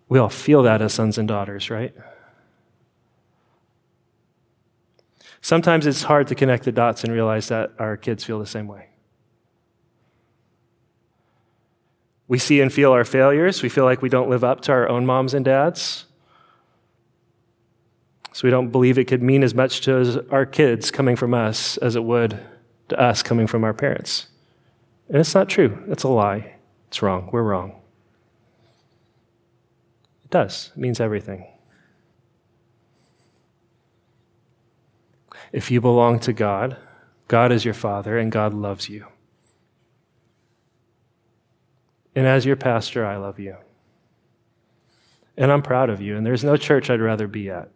[0.09, 1.95] We all feel that as sons and daughters, right?
[5.43, 8.67] Sometimes it's hard to connect the dots and realize that our kids feel the same
[8.67, 8.89] way.
[12.27, 13.63] We see and feel our failures.
[13.63, 16.07] We feel like we don't live up to our own moms and dads.
[18.39, 21.77] So we don't believe it could mean as much to our kids coming from us
[21.79, 22.39] as it would
[22.89, 24.29] to us coming from our parents.
[25.09, 25.83] And it's not true.
[25.89, 26.55] It's a lie.
[26.87, 27.31] It's wrong.
[27.33, 27.81] We're wrong.
[30.23, 30.71] It does.
[30.77, 31.49] It means everything.
[35.51, 36.77] If you belong to God,
[37.27, 39.07] God is your Father and God loves you.
[42.15, 43.57] And as your pastor, I love you.
[45.37, 47.73] And I'm proud of you, and there's no church I'd rather be at.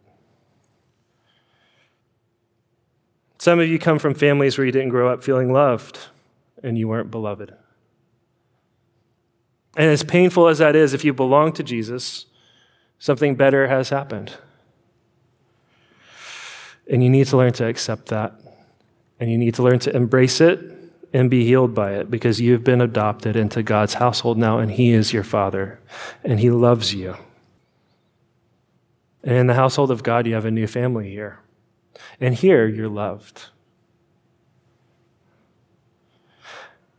[3.43, 5.99] Some of you come from families where you didn't grow up feeling loved
[6.63, 7.53] and you weren't beloved.
[9.75, 12.25] And as painful as that is, if you belong to Jesus,
[12.99, 14.37] something better has happened.
[16.89, 18.33] And you need to learn to accept that.
[19.19, 20.61] And you need to learn to embrace it
[21.11, 24.91] and be healed by it because you've been adopted into God's household now, and He
[24.91, 25.81] is your Father,
[26.23, 27.17] and He loves you.
[29.21, 31.39] And in the household of God, you have a new family here.
[32.19, 33.45] And here, you're loved.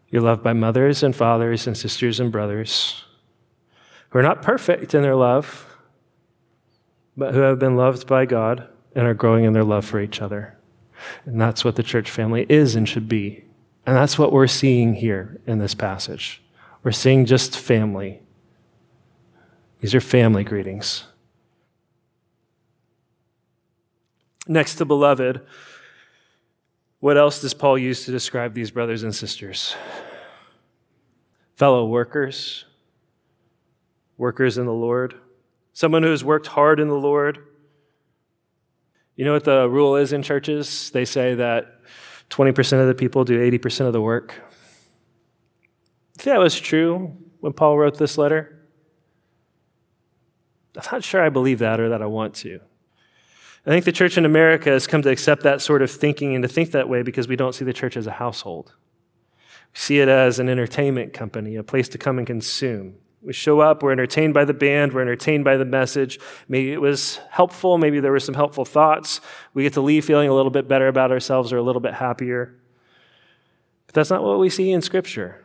[0.09, 3.05] You're loved by mothers and fathers and sisters and brothers
[4.11, 5.67] who are not perfect in their love,
[7.17, 10.23] but who have been loved by God and are growing in their love for each
[10.23, 10.57] other.
[11.27, 13.45] And that's what the church family is and should be
[13.87, 16.43] And that's what we're seeing here in this passage.
[16.83, 18.23] We're seeing just family.
[19.81, 21.05] These are family greetings.
[24.47, 25.41] Next to beloved,
[27.01, 29.75] what else does Paul use to describe these brothers and sisters?
[31.57, 32.65] Fellow workers,
[34.17, 35.15] workers in the Lord,
[35.73, 37.39] someone who has worked hard in the Lord.
[39.17, 40.91] You know what the rule is in churches?
[40.91, 41.81] They say that
[42.31, 44.35] 20% of the people do 80% of the work.
[46.19, 48.67] If that was true when Paul wrote this letter,
[50.77, 52.61] I'm not sure I believe that or that I want to.
[53.67, 56.43] I think the church in America has come to accept that sort of thinking and
[56.43, 58.75] to think that way because we don't see the church as a household.
[59.73, 62.97] We see it as an entertainment company, a place to come and consume.
[63.23, 66.21] We show up, we're entertained by the band, we're entertained by the message.
[66.47, 69.23] Maybe it was helpful, maybe there were some helpful thoughts.
[69.55, 71.95] We get to leave feeling a little bit better about ourselves or a little bit
[71.95, 72.55] happier.
[73.87, 75.43] But that's not what we see in Scripture.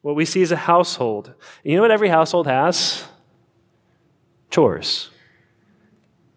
[0.00, 1.26] What we see is a household.
[1.26, 3.04] And you know what every household has?
[4.50, 5.10] Chores.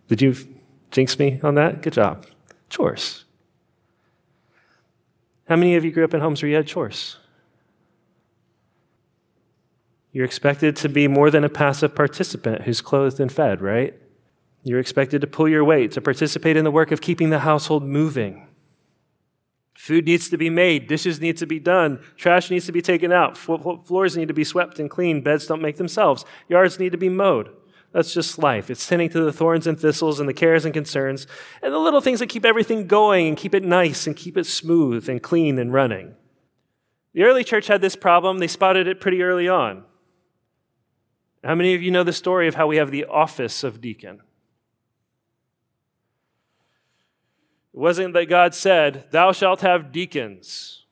[0.08, 0.36] Did you
[0.91, 1.82] jinx me on that?
[1.82, 2.26] Good job.
[2.70, 3.26] Chores.
[5.47, 7.18] How many of you grew up in homes where you had chores?
[10.12, 13.93] You're expected to be more than a passive participant who's clothed and fed, right?
[14.64, 17.84] You're expected to pull your weight, to participate in the work of keeping the household
[17.84, 18.47] moving.
[19.76, 23.12] Food needs to be made, dishes need to be done, trash needs to be taken
[23.12, 26.97] out, floors need to be swept and cleaned, beds don't make themselves, yards need to
[26.97, 27.49] be mowed.
[27.98, 28.70] That's just life.
[28.70, 31.26] It's tending to the thorns and thistles and the cares and concerns
[31.64, 34.45] and the little things that keep everything going and keep it nice and keep it
[34.45, 36.14] smooth and clean and running.
[37.14, 38.38] The early church had this problem.
[38.38, 39.84] They spotted it pretty early on.
[41.43, 44.22] How many of you know the story of how we have the office of deacon?
[47.74, 50.86] It wasn't that God said, Thou shalt have deacons.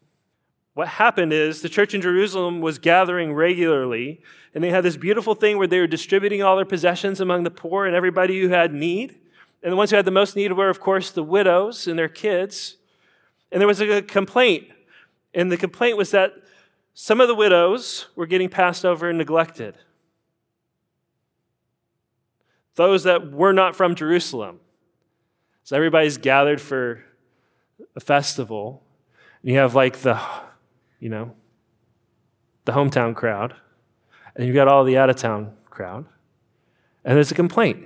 [0.75, 4.21] What happened is the church in Jerusalem was gathering regularly
[4.55, 7.51] and they had this beautiful thing where they were distributing all their possessions among the
[7.51, 9.19] poor and everybody who had need.
[9.61, 12.07] And the ones who had the most need were, of course, the widows and their
[12.07, 12.77] kids.
[13.51, 14.69] And there was a complaint.
[15.33, 16.33] And the complaint was that
[16.93, 19.75] some of the widows were getting passed over and neglected.
[22.75, 24.61] Those that were not from Jerusalem.
[25.65, 27.03] So everybody's gathered for
[27.93, 28.83] a festival.
[29.41, 30.21] And you have like the,
[30.99, 31.33] you know,
[32.65, 33.55] the hometown crowd
[34.35, 36.05] and you've got all the out of town crowd.
[37.03, 37.85] And there's a complaint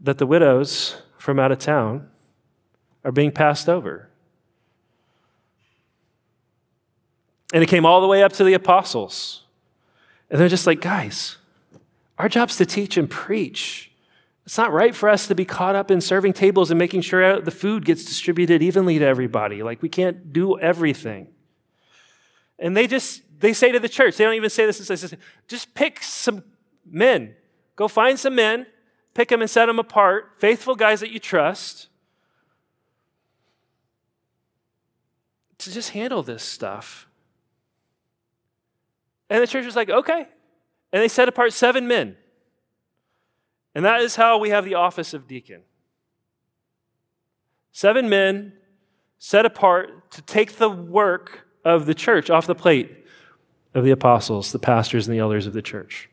[0.00, 2.08] that the widows from out of town
[3.04, 4.08] are being passed over.
[7.52, 9.44] And it came all the way up to the apostles.
[10.30, 11.36] And they're just like, guys,
[12.18, 13.90] our job's to teach and preach.
[14.44, 17.40] It's not right for us to be caught up in serving tables and making sure
[17.40, 19.62] the food gets distributed evenly to everybody.
[19.62, 21.28] Like, we can't do everything.
[22.58, 25.16] And they just they say to the church, they don't even say this, they say,
[25.46, 26.42] just pick some
[26.84, 27.34] men.
[27.76, 28.66] Go find some men,
[29.14, 31.88] pick them and set them apart, faithful guys that you trust,
[35.58, 37.06] to just handle this stuff.
[39.30, 40.26] And the church was like, okay.
[40.92, 42.16] And they set apart seven men.
[43.74, 45.62] And that is how we have the office of deacon.
[47.70, 48.54] Seven men
[49.18, 53.04] set apart to take the work of the church off the plate
[53.74, 56.08] of the apostles, the pastors, and the elders of the church.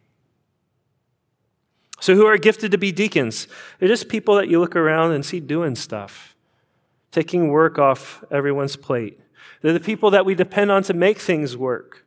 [2.00, 3.48] So, who are gifted to be deacons?
[3.80, 6.36] They're just people that you look around and see doing stuff,
[7.12, 9.20] taking work off everyone's plate.
[9.62, 12.06] They're the people that we depend on to make things work.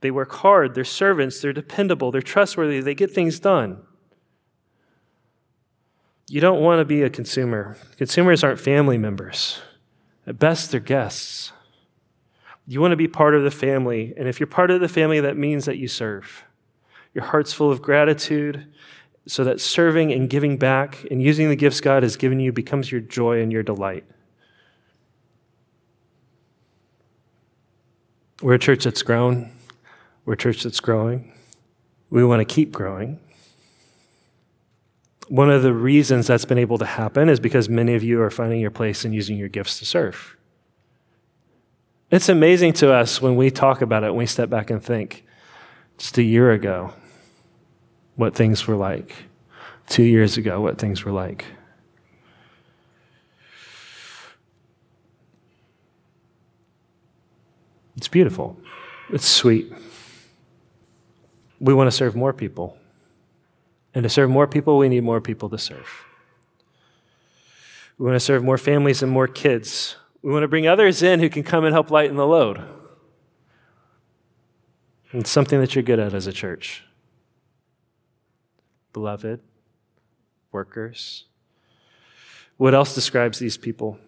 [0.00, 3.78] They work hard, they're servants, they're dependable, they're trustworthy, they get things done.
[6.28, 7.76] You don't want to be a consumer.
[7.96, 9.60] Consumers aren't family members.
[10.26, 11.52] At best, they're guests.
[12.66, 14.12] You want to be part of the family.
[14.16, 16.44] And if you're part of the family, that means that you serve.
[17.14, 18.66] Your heart's full of gratitude
[19.26, 22.90] so that serving and giving back and using the gifts God has given you becomes
[22.90, 24.04] your joy and your delight.
[28.42, 29.50] We're a church that's grown.
[30.24, 31.32] We're a church that's growing.
[32.10, 33.18] We want to keep growing.
[35.28, 38.30] One of the reasons that's been able to happen is because many of you are
[38.30, 40.35] finding your place and using your gifts to serve.
[42.10, 45.24] It's amazing to us when we talk about it, when we step back and think,
[45.98, 46.92] just a year ago,
[48.14, 49.12] what things were like.
[49.88, 51.44] Two years ago, what things were like.
[57.96, 58.56] It's beautiful.
[59.10, 59.72] It's sweet.
[61.58, 62.76] We want to serve more people.
[63.94, 65.88] And to serve more people, we need more people to serve.
[67.98, 69.96] We want to serve more families and more kids
[70.26, 72.60] We want to bring others in who can come and help lighten the load.
[75.12, 76.82] It's something that you're good at as a church.
[78.92, 79.38] Beloved,
[80.50, 81.26] workers.
[82.56, 84.00] What else describes these people?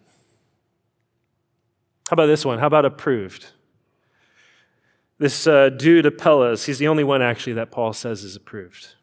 [2.10, 2.58] How about this one?
[2.58, 3.52] How about approved?
[5.18, 8.96] This uh, dude, Apelles, he's the only one actually that Paul says is approved.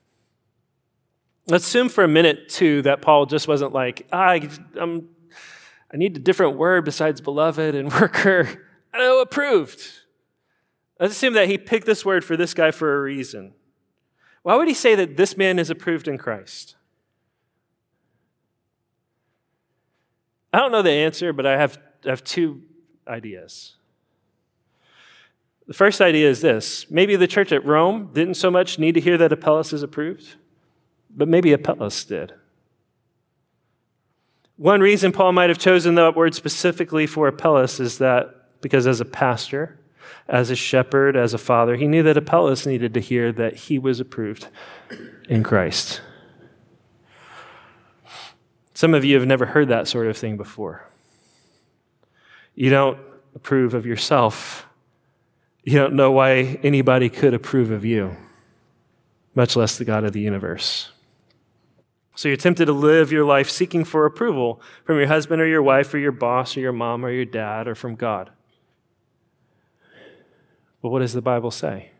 [1.47, 4.37] Let's assume for a minute, too, that Paul just wasn't like, ah,
[4.77, 5.14] I'm,
[5.95, 8.67] I need a different word besides beloved and worker.
[8.93, 9.81] I know, approved.
[10.99, 13.53] Let's assume that he picked this word for this guy for a reason.
[14.43, 16.75] Why would he say that this man is approved in Christ?
[20.51, 22.63] I don't know the answer, but I have, I have two
[23.07, 23.75] ideas.
[25.65, 29.01] The first idea is this maybe the church at Rome didn't so much need to
[29.01, 30.35] hear that Apelles is approved,
[31.09, 32.33] but maybe Apelles did.
[34.57, 39.01] One reason Paul might have chosen that word specifically for Apelles is that because as
[39.01, 39.77] a pastor,
[40.27, 43.77] as a shepherd, as a father, he knew that Apelles needed to hear that he
[43.77, 44.47] was approved
[45.27, 46.01] in Christ.
[48.73, 50.89] Some of you have never heard that sort of thing before.
[52.55, 52.97] You don't
[53.35, 54.65] approve of yourself.
[55.63, 58.15] You don't know why anybody could approve of you,
[59.33, 60.91] much less the God of the universe.
[62.15, 65.61] So you're tempted to live your life seeking for approval from your husband or your
[65.61, 68.31] wife or your boss or your mom or your dad or from God.
[70.81, 71.91] But what does the Bible say?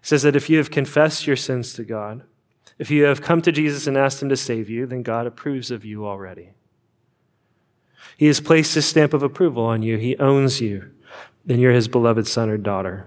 [0.00, 2.22] It says that if you have confessed your sins to God,
[2.78, 5.70] if you have come to Jesus and asked Him to save you, then God approves
[5.70, 6.50] of you already.
[8.16, 10.90] He has placed His stamp of approval on you, He owns you,
[11.44, 13.06] then you're His beloved son or daughter.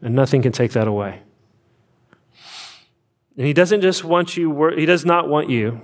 [0.00, 1.22] And nothing can take that away.
[3.38, 5.80] And He doesn't just want you, He does not want you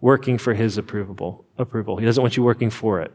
[0.00, 1.46] working for His approval.
[1.56, 1.96] approval.
[1.96, 3.12] He doesn't want you working for it.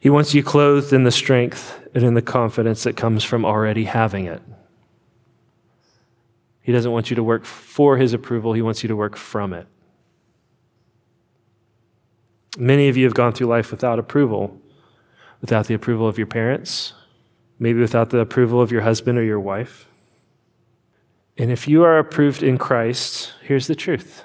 [0.00, 3.84] He wants you clothed in the strength and in the confidence that comes from already
[3.84, 4.40] having it.
[6.62, 9.52] He doesn't want you to work for his approval, he wants you to work from
[9.52, 9.66] it.
[12.56, 14.56] Many of you have gone through life without approval,
[15.40, 16.92] without the approval of your parents,
[17.58, 19.89] maybe without the approval of your husband or your wife.
[21.40, 24.24] And if you are approved in Christ, here's the truth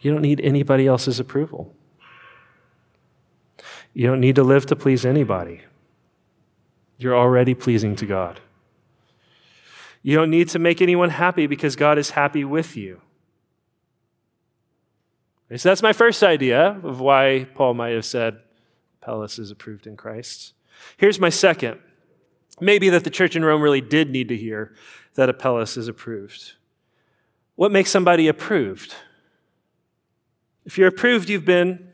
[0.00, 1.74] you don't need anybody else's approval.
[3.92, 5.60] You don't need to live to please anybody.
[6.96, 8.40] You're already pleasing to God.
[10.02, 13.02] You don't need to make anyone happy because God is happy with you.
[15.54, 18.38] So that's my first idea of why Paul might have said
[19.02, 20.54] Apelles is approved in Christ.
[20.96, 21.80] Here's my second.
[22.62, 24.74] Maybe that the church in Rome really did need to hear
[25.16, 26.52] that Apelles is approved.
[27.56, 28.94] What makes somebody approved?
[30.64, 31.88] If you're approved, you've been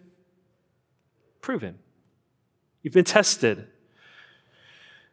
[1.40, 1.78] proven.
[2.82, 3.68] You've been tested.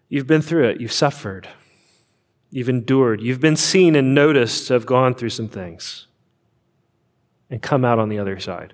[0.08, 0.82] You've been through it.
[0.82, 1.48] You've suffered.
[2.52, 3.22] You've endured.
[3.22, 6.08] You've been seen and noticed to have gone through some things
[7.50, 8.74] and come out on the other side.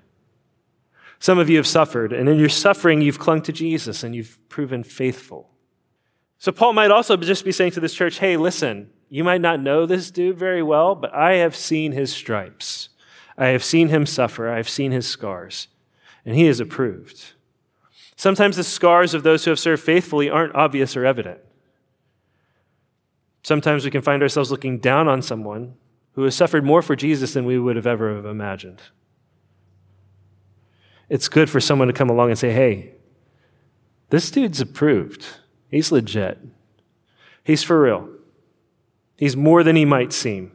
[1.18, 4.38] Some of you have suffered, and in your suffering, you've clung to Jesus and you've
[4.48, 5.50] proven faithful.
[6.38, 9.60] So, Paul might also just be saying to this church, hey, listen, you might not
[9.60, 12.88] know this dude very well, but I have seen his stripes.
[13.38, 14.48] I have seen him suffer.
[14.50, 15.68] I have seen his scars,
[16.24, 17.32] and he is approved.
[18.16, 21.38] Sometimes the scars of those who have served faithfully aren't obvious or evident.
[23.42, 25.74] Sometimes we can find ourselves looking down on someone
[26.14, 28.80] who has suffered more for Jesus than we would have ever have imagined.
[31.08, 32.94] It's good for someone to come along and say, hey,
[34.10, 35.26] this dude's approved.
[35.70, 36.38] He's legit.
[37.44, 38.08] He's for real.
[39.16, 40.52] He's more than he might seem.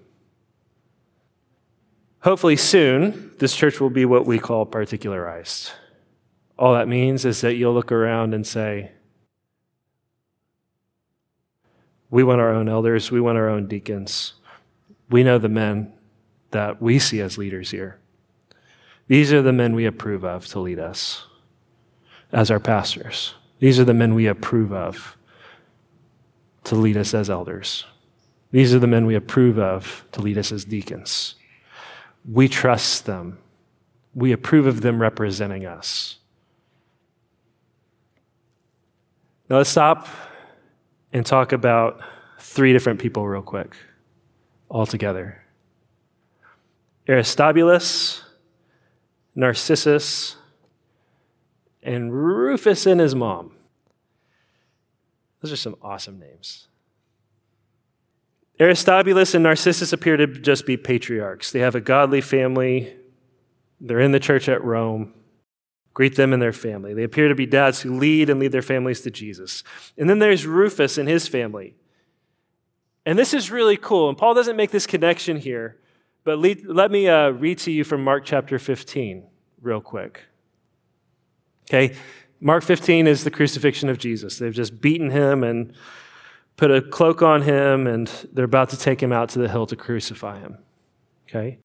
[2.20, 5.72] Hopefully, soon, this church will be what we call particularized.
[6.58, 8.92] All that means is that you'll look around and say,
[12.12, 14.34] We want our own elders, we want our own deacons.
[15.10, 15.94] We know the men
[16.52, 18.00] that we see as leaders here.
[19.08, 21.26] These are the men we approve of to lead us
[22.32, 23.34] as our pastors.
[23.60, 25.18] These are the men we approve of
[26.66, 27.86] to lead us as elders.
[28.52, 31.36] These are the men we approve of to lead us as deacons.
[32.30, 33.40] We trust them.
[34.14, 36.18] We approve of them representing us.
[39.50, 40.08] Now let's stop
[41.14, 42.02] and talk about
[42.40, 43.76] three different people real quick,
[44.70, 45.44] all together
[47.08, 48.24] Aristobulus,
[49.36, 50.38] Narcissus,
[51.84, 53.54] and Rufus and his mom.
[55.42, 56.68] Those are some awesome names.
[58.62, 61.52] Aristobulus and Narcissus appear to just be patriarchs.
[61.52, 62.96] They have a godly family,
[63.80, 65.14] they're in the church at Rome.
[65.94, 66.94] Greet them and their family.
[66.94, 69.62] They appear to be dads who lead and lead their families to Jesus.
[69.98, 71.76] And then there's Rufus and his family.
[73.06, 74.08] And this is really cool.
[74.08, 75.78] And Paul doesn't make this connection here,
[76.24, 79.28] but let me uh, read to you from Mark chapter 15
[79.62, 80.22] real quick.
[81.64, 81.96] Okay,
[82.40, 84.38] Mark 15 is the crucifixion of Jesus.
[84.38, 85.74] They've just beaten him and
[86.62, 89.66] put a cloak on him, and they're about to take him out to the hill
[89.66, 90.60] to crucify him.
[91.28, 91.58] Okay?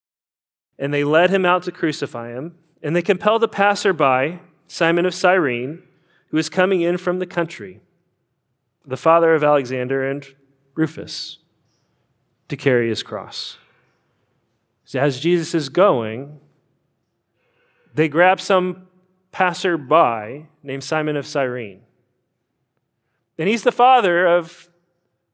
[0.79, 5.15] And they led him out to crucify him, and they compelled a passerby, Simon of
[5.15, 5.83] Cyrene,
[6.29, 7.83] who was coming in from the country,
[8.87, 10.35] the father of Alexander and
[10.75, 11.41] Rufus,
[12.49, 13.59] to carry his cross.
[14.87, 16.41] So as Jesus is going,
[17.93, 18.87] they grab some
[19.31, 21.83] passerby named Simon of Cyrene.
[23.37, 24.71] And he's the father of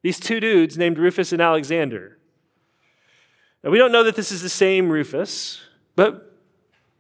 [0.02, 2.18] these two dudes named Rufus and Alexander.
[3.62, 5.60] Now, we don't know that this is the same Rufus,
[5.94, 6.36] but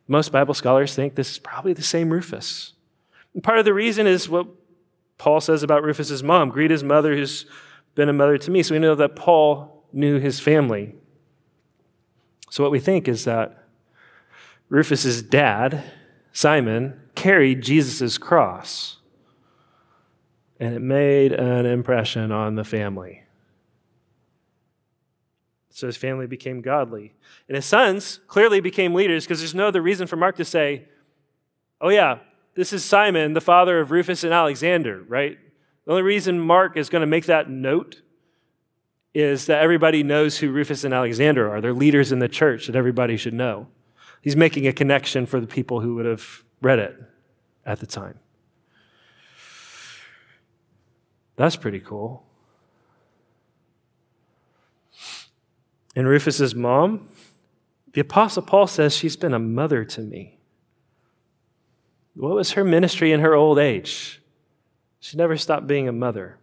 [0.06, 2.74] most Bible scholars think this is probably the same Rufus.
[3.34, 4.46] And part of the reason is what
[5.18, 7.46] Paul says about Rufus's mom greet his mother, who's
[7.94, 8.62] been a mother to me.
[8.62, 10.94] So we know that Paul knew his family.
[12.50, 13.64] So what we think is that
[14.68, 15.84] Rufus's dad,
[16.32, 18.98] Simon, carried Jesus' cross.
[20.62, 23.24] And it made an impression on the family.
[25.70, 27.14] So his family became godly.
[27.48, 30.84] And his sons clearly became leaders because there's no other reason for Mark to say,
[31.80, 32.20] oh, yeah,
[32.54, 35.36] this is Simon, the father of Rufus and Alexander, right?
[35.84, 38.00] The only reason Mark is going to make that note
[39.14, 41.60] is that everybody knows who Rufus and Alexander are.
[41.60, 43.66] They're leaders in the church that everybody should know.
[44.20, 46.96] He's making a connection for the people who would have read it
[47.66, 48.20] at the time.
[51.36, 52.24] That's pretty cool.
[55.94, 57.08] And Rufus's mom,
[57.92, 60.38] the Apostle Paul says she's been a mother to me.
[62.14, 64.20] What was her ministry in her old age?
[65.00, 66.38] She never stopped being a mother,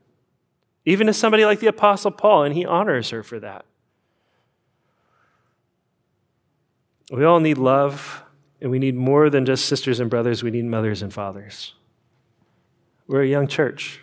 [0.85, 3.65] even to somebody like the Apostle Paul, and he honors her for that.
[7.11, 8.23] We all need love,
[8.61, 10.43] and we need more than just sisters and brothers.
[10.43, 11.73] We need mothers and fathers.
[13.07, 14.01] We're a young church.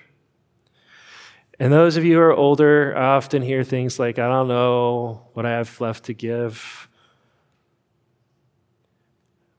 [1.58, 5.46] And those of you who are older often hear things like, I don't know what
[5.46, 6.88] I have left to give.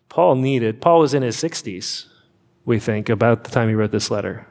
[0.10, 2.06] Paul needed, Paul was in his 60s,
[2.66, 4.48] we think, about the time he wrote this letter.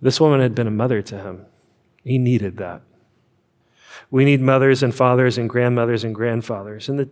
[0.00, 1.46] This woman had been a mother to him.
[2.04, 2.82] He needed that.
[4.10, 6.88] We need mothers and fathers and grandmothers and grandfathers.
[6.88, 7.10] And the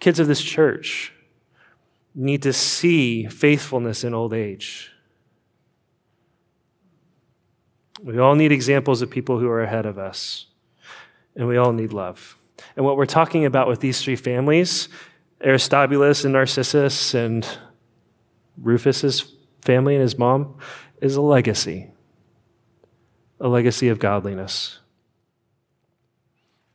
[0.00, 1.12] kids of this church
[2.14, 4.93] need to see faithfulness in old age.
[8.04, 10.44] We all need examples of people who are ahead of us,
[11.34, 12.36] and we all need love.
[12.76, 14.90] And what we're talking about with these three families,
[15.42, 17.48] Aristobulus and Narcissus and
[18.60, 19.32] Rufus's
[19.62, 20.58] family and his mom,
[21.00, 21.92] is a legacy,
[23.40, 24.80] a legacy of godliness.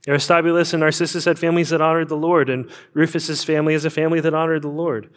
[0.08, 4.20] Aristobulus and Narcissus had families that honored the Lord, and Rufus's family is a family
[4.20, 5.12] that honored the Lord.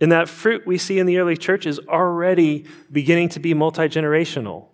[0.00, 3.82] And that fruit we see in the early church is already beginning to be multi
[3.82, 4.70] generational.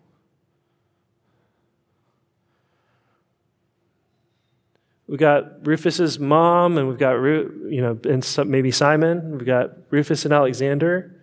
[5.08, 9.38] We've got Rufus's mom, and we've got, you know, and some, maybe Simon.
[9.38, 11.14] We've got Rufus and Alexander.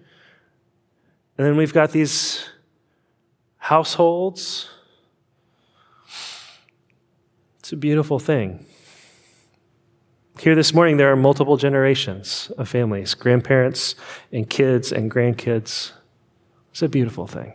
[1.37, 2.47] And then we've got these
[3.57, 4.69] households.
[7.59, 8.65] It's a beautiful thing.
[10.39, 13.95] Here this morning, there are multiple generations of families grandparents
[14.31, 15.91] and kids and grandkids.
[16.71, 17.53] It's a beautiful thing.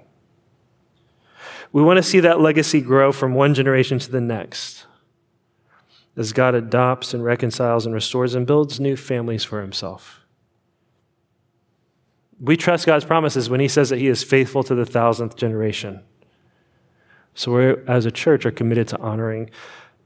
[1.73, 4.87] We want to see that legacy grow from one generation to the next
[6.19, 10.21] as God adopts and reconciles and restores and builds new families for himself.
[12.41, 16.03] We trust God's promises when he says that he is faithful to the thousandth generation.
[17.35, 19.51] So we as a church are committed to honoring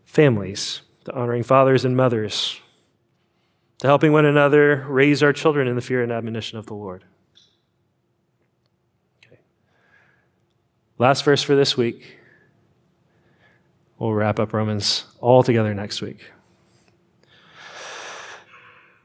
[0.04, 2.60] families, to honoring fathers and mothers,
[3.78, 7.04] to helping one another raise our children in the fear and admonition of the Lord.
[9.24, 9.40] Okay.
[10.98, 12.18] Last verse for this week.
[14.03, 16.32] We'll wrap up Romans all together next week.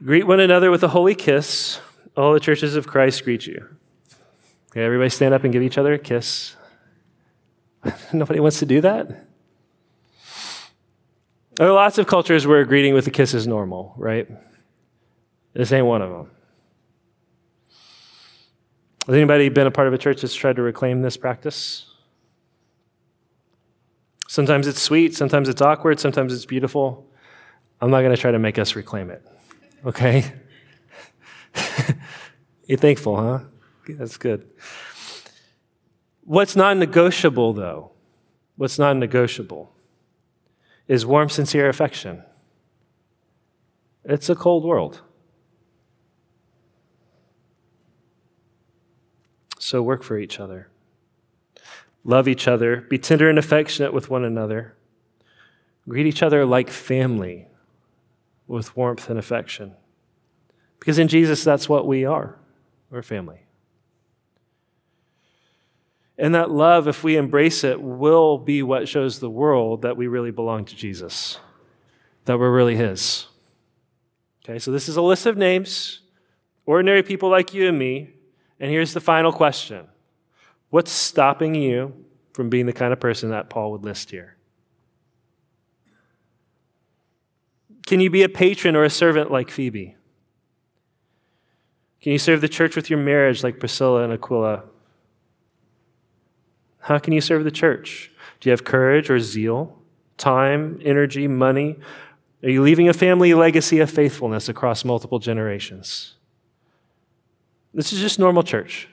[0.02, 1.78] Greet one another with a holy kiss.
[2.16, 3.76] All the churches of Christ greet you.
[4.72, 6.56] Okay, everybody stand up and give each other a kiss.
[8.12, 9.24] Nobody wants to do that?
[11.54, 14.28] There are lots of cultures where greeting with a kiss is normal, right?
[15.52, 16.30] This ain't one of them.
[19.06, 21.87] Has anybody been a part of a church that's tried to reclaim this practice?
[24.28, 27.10] Sometimes it's sweet, sometimes it's awkward, sometimes it's beautiful.
[27.80, 29.26] I'm not going to try to make us reclaim it,
[29.86, 30.30] okay?
[32.66, 33.40] You're thankful, huh?
[33.88, 34.46] That's good.
[36.24, 37.92] What's non negotiable, though,
[38.56, 39.72] what's non negotiable
[40.86, 42.22] is warm, sincere affection.
[44.04, 45.00] It's a cold world.
[49.58, 50.68] So work for each other.
[52.08, 52.80] Love each other.
[52.80, 54.74] Be tender and affectionate with one another.
[55.86, 57.48] Greet each other like family
[58.46, 59.74] with warmth and affection.
[60.80, 62.38] Because in Jesus, that's what we are.
[62.88, 63.40] We're family.
[66.16, 70.06] And that love, if we embrace it, will be what shows the world that we
[70.06, 71.38] really belong to Jesus,
[72.24, 73.26] that we're really His.
[74.42, 76.00] Okay, so this is a list of names,
[76.64, 78.14] ordinary people like you and me.
[78.58, 79.88] And here's the final question
[80.70, 84.36] What's stopping you from being the kind of person that Paul would list here?
[87.86, 89.96] Can you be a patron or a servant like Phoebe?
[92.02, 94.64] Can you serve the church with your marriage like Priscilla and Aquila?
[96.80, 98.10] How can you serve the church?
[98.40, 99.78] Do you have courage or zeal,
[100.16, 101.76] time, energy, money?
[102.42, 106.14] Are you leaving a family legacy of faithfulness across multiple generations?
[107.74, 108.88] This is just normal church.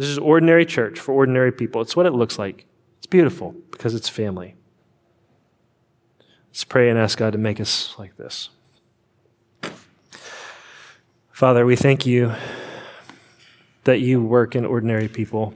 [0.00, 1.82] This is ordinary church for ordinary people.
[1.82, 2.64] It's what it looks like.
[2.96, 4.54] It's beautiful because it's family.
[6.48, 8.48] Let's pray and ask God to make us like this.
[11.32, 12.32] Father, we thank you
[13.84, 15.52] that you work in ordinary people,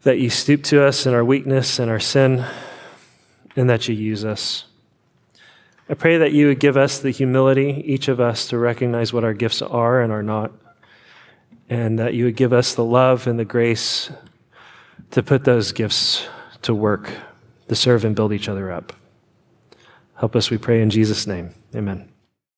[0.00, 2.46] that you stoop to us in our weakness and our sin,
[3.56, 4.64] and that you use us.
[5.86, 9.22] I pray that you would give us the humility, each of us, to recognize what
[9.22, 10.52] our gifts are and are not,
[11.70, 14.10] and that you would give us the love and the grace
[15.12, 16.26] to put those gifts
[16.62, 17.10] to work,
[17.68, 18.92] to serve and build each other up.
[20.16, 21.54] Help us, we pray, in Jesus' name.
[21.74, 22.10] Amen.